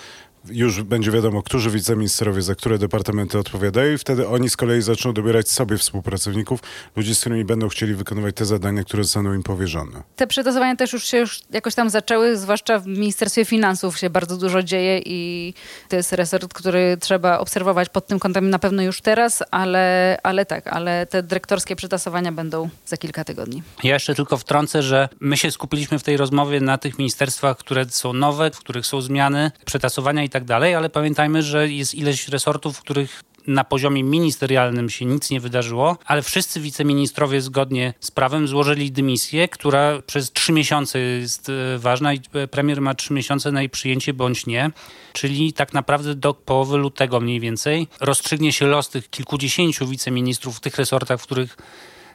już 0.51 0.83
będzie 0.83 1.11
wiadomo, 1.11 1.43
którzy 1.43 1.71
wiceministrowie 1.71 2.43
za 2.43 2.55
które 2.55 2.79
departamenty 2.79 3.39
odpowiadają 3.39 3.93
i 3.95 3.99
wtedy 3.99 4.29
oni 4.29 4.51
z 4.51 4.57
kolei 4.57 4.83
zaczną 4.83 5.13
dobierać 5.13 5.49
sobie 5.49 5.79
współpracowników, 5.79 6.61
ludzi, 6.97 7.15
z 7.15 7.21
którymi 7.21 7.45
będą 7.45 7.69
chcieli 7.69 7.95
wykonywać 7.95 8.35
te 8.35 8.45
zadania, 8.45 8.85
które 8.85 9.05
zostaną 9.05 9.35
im 9.35 9.43
powierzone. 9.43 10.03
Te 10.17 10.27
przetasowania 10.27 10.77
też 10.77 10.93
już 10.93 11.07
się 11.07 11.19
już 11.19 11.41
jakoś 11.51 11.75
tam 11.75 11.91
zaczęły, 11.91 12.37
zwłaszcza 12.37 12.79
w 12.79 12.87
Ministerstwie 12.87 13.45
Finansów 13.45 13.99
się 13.99 14.11
bardzo 14.11 14.37
dużo 14.37 14.63
dzieje 14.63 15.01
i 15.07 15.55
to 15.89 15.97
jest 15.97 16.13
resort, 16.13 16.55
który 16.55 16.97
trzeba 17.01 17.39
obserwować 17.39 17.89
pod 17.89 18.07
tym 18.07 18.19
kątem 18.19 18.51
na 18.51 18.59
pewno 18.59 18.83
już 18.83 19.01
teraz, 19.01 19.43
ale, 19.51 20.19
ale 20.23 20.47
tak, 20.47 20.67
ale 20.67 21.07
te 21.07 21.23
dyrektorskie 21.23 21.77
przetasowania 21.77 22.33
będą 22.33 22.69
za 22.87 22.97
kilka 22.97 23.25
tygodni. 23.25 23.63
Ja 23.83 23.95
jeszcze 23.95 24.15
tylko 24.15 24.37
wtrącę, 24.37 24.83
że 24.83 25.09
my 25.21 25.37
się 25.37 25.51
skupiliśmy 25.51 25.99
w 25.99 26.03
tej 26.03 26.17
rozmowie 26.17 26.61
na 26.61 26.79
tych 26.79 26.99
ministerstwach, 26.99 27.57
które 27.57 27.85
są 27.89 28.13
nowe, 28.13 28.51
w 28.51 28.59
których 28.59 28.87
są 28.87 29.01
zmiany, 29.01 29.51
przetasowania 29.65 30.25
i 30.25 30.31
tak 30.35 30.45
dalej, 30.45 30.75
ale 30.75 30.91
pamiętajmy, 30.91 31.43
że 31.43 31.69
jest 31.69 31.95
ileś 31.95 32.29
resortów, 32.29 32.77
w 32.77 32.81
których 32.81 33.23
na 33.47 33.65
poziomie 33.65 34.05
ministerialnym 34.05 34.91
się 34.91 35.05
nic 35.05 35.31
nie 35.31 35.41
wydarzyło, 35.41 35.99
ale 36.07 36.23
wszyscy 36.23 36.61
wiceministrowie 36.61 37.41
zgodnie 37.41 37.95
z 38.01 38.11
prawem 38.11 38.49
złożyli 38.49 38.93
dymisję, 38.93 39.49
która 39.49 40.03
przez 40.07 40.33
trzy 40.33 40.53
miesiące 40.53 40.99
jest 40.99 41.49
e, 41.49 41.79
ważna 41.79 42.15
i 42.15 42.21
premier 42.51 42.81
ma 42.81 42.95
trzy 42.95 43.13
miesiące 43.13 43.53
na 43.53 43.61
jej 43.61 43.71
przyjęcie 43.71 44.15
bądź 44.15 44.47
nie, 44.47 44.71
czyli 45.13 45.53
tak 45.53 45.73
naprawdę 45.73 46.15
do 46.15 46.35
połowy 46.35 46.77
lutego 46.77 47.21
mniej 47.21 47.41
więcej 47.41 47.89
rozstrzygnie 48.01 48.53
się 48.53 48.67
los 48.67 48.89
tych 48.89 49.11
kilkudziesięciu 49.11 49.87
wiceministrów 49.87 50.57
w 50.57 50.61
tych 50.61 50.77
resortach, 50.77 51.21
w 51.21 51.25
których 51.25 51.57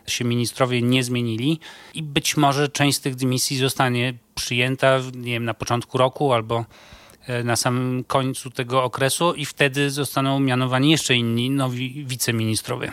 się 0.07 0.25
ministrowie 0.25 0.81
nie 0.81 1.03
zmienili 1.03 1.59
i 1.93 2.03
być 2.03 2.37
może 2.37 2.69
część 2.69 2.97
z 2.97 3.01
tych 3.01 3.15
dymisji 3.15 3.57
zostanie 3.57 4.13
przyjęta, 4.35 4.99
nie 5.15 5.31
wiem, 5.31 5.45
na 5.45 5.53
początku 5.53 5.97
roku 5.97 6.33
albo 6.33 6.65
E, 6.65 6.65
na 7.43 7.55
samym 7.55 8.03
końcu 8.03 8.49
tego 8.49 8.83
okresu 8.83 9.33
i 9.33 9.45
wtedy 9.45 9.89
zostaną 9.89 10.39
mianowani 10.39 10.91
jeszcze 10.91 11.15
inni 11.15 11.49
nowi 11.49 12.05
wiceministrowie. 12.05 12.91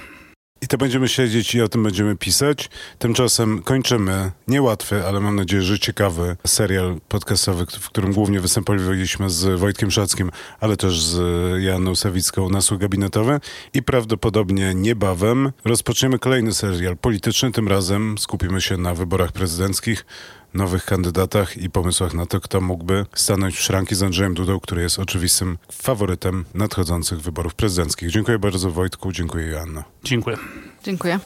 I 0.63 0.69
to 0.69 0.79
będziemy 0.79 1.09
siedzieć 1.09 1.55
i 1.55 1.63
o 1.63 1.69
tym 1.69 1.83
będziemy 1.83 2.17
pisać. 2.17 2.71
Tymczasem 2.99 3.63
kończymy 3.63 4.33
niełatwy, 4.49 5.07
ale 5.07 5.21
mam 5.21 5.37
nadzieję, 5.37 5.63
że 5.63 5.79
ciekawy 5.79 6.37
serial 6.47 7.01
podcastowy, 7.09 7.67
w 7.67 7.89
którym 7.89 8.13
głównie 8.13 8.41
występowaliśmy 8.41 9.31
z 9.31 9.61
Wojtkiem 9.61 9.91
Szackim, 9.91 10.31
ale 10.61 10.77
też 10.77 11.03
z 11.03 11.19
Janą 11.63 11.97
Sawicką, 11.97 12.49
nasłuch 12.49 12.81
gabinetowy. 12.81 13.41
I 13.75 13.83
prawdopodobnie 13.83 14.75
niebawem 14.75 15.53
rozpoczniemy 15.65 16.19
kolejny 16.19 16.55
serial 16.55 16.97
polityczny. 16.97 17.53
Tym 17.53 17.69
razem 17.69 18.19
skupimy 18.19 18.61
się 18.61 18.77
na 18.77 18.95
wyborach 18.95 19.33
prezydenckich 19.33 20.07
nowych 20.57 20.85
kandydatach 20.85 21.57
i 21.57 21.71
pomysłach 21.71 22.15
na 22.15 22.27
to, 22.27 22.41
kto 22.41 22.61
mógłby 22.61 23.07
stanąć 23.15 23.57
w 23.57 23.61
szranki 23.61 23.95
z 23.95 24.03
Andrzejem 24.03 24.35
Dudą, 24.35 24.61
który 24.61 24.83
jest 24.83 24.99
oczywistym 24.99 25.59
faworytem 25.73 26.45
nadchodzących 26.55 27.21
wyborów 27.21 27.55
prezydenckich. 27.55 28.11
Dziękuję 28.11 28.39
bardzo 28.39 28.71
Wojtku, 28.71 29.13
dziękuję 29.13 29.47
Joanna. 29.47 29.85
Dziękuję. 30.05 30.37
Dziękuję. 30.85 31.21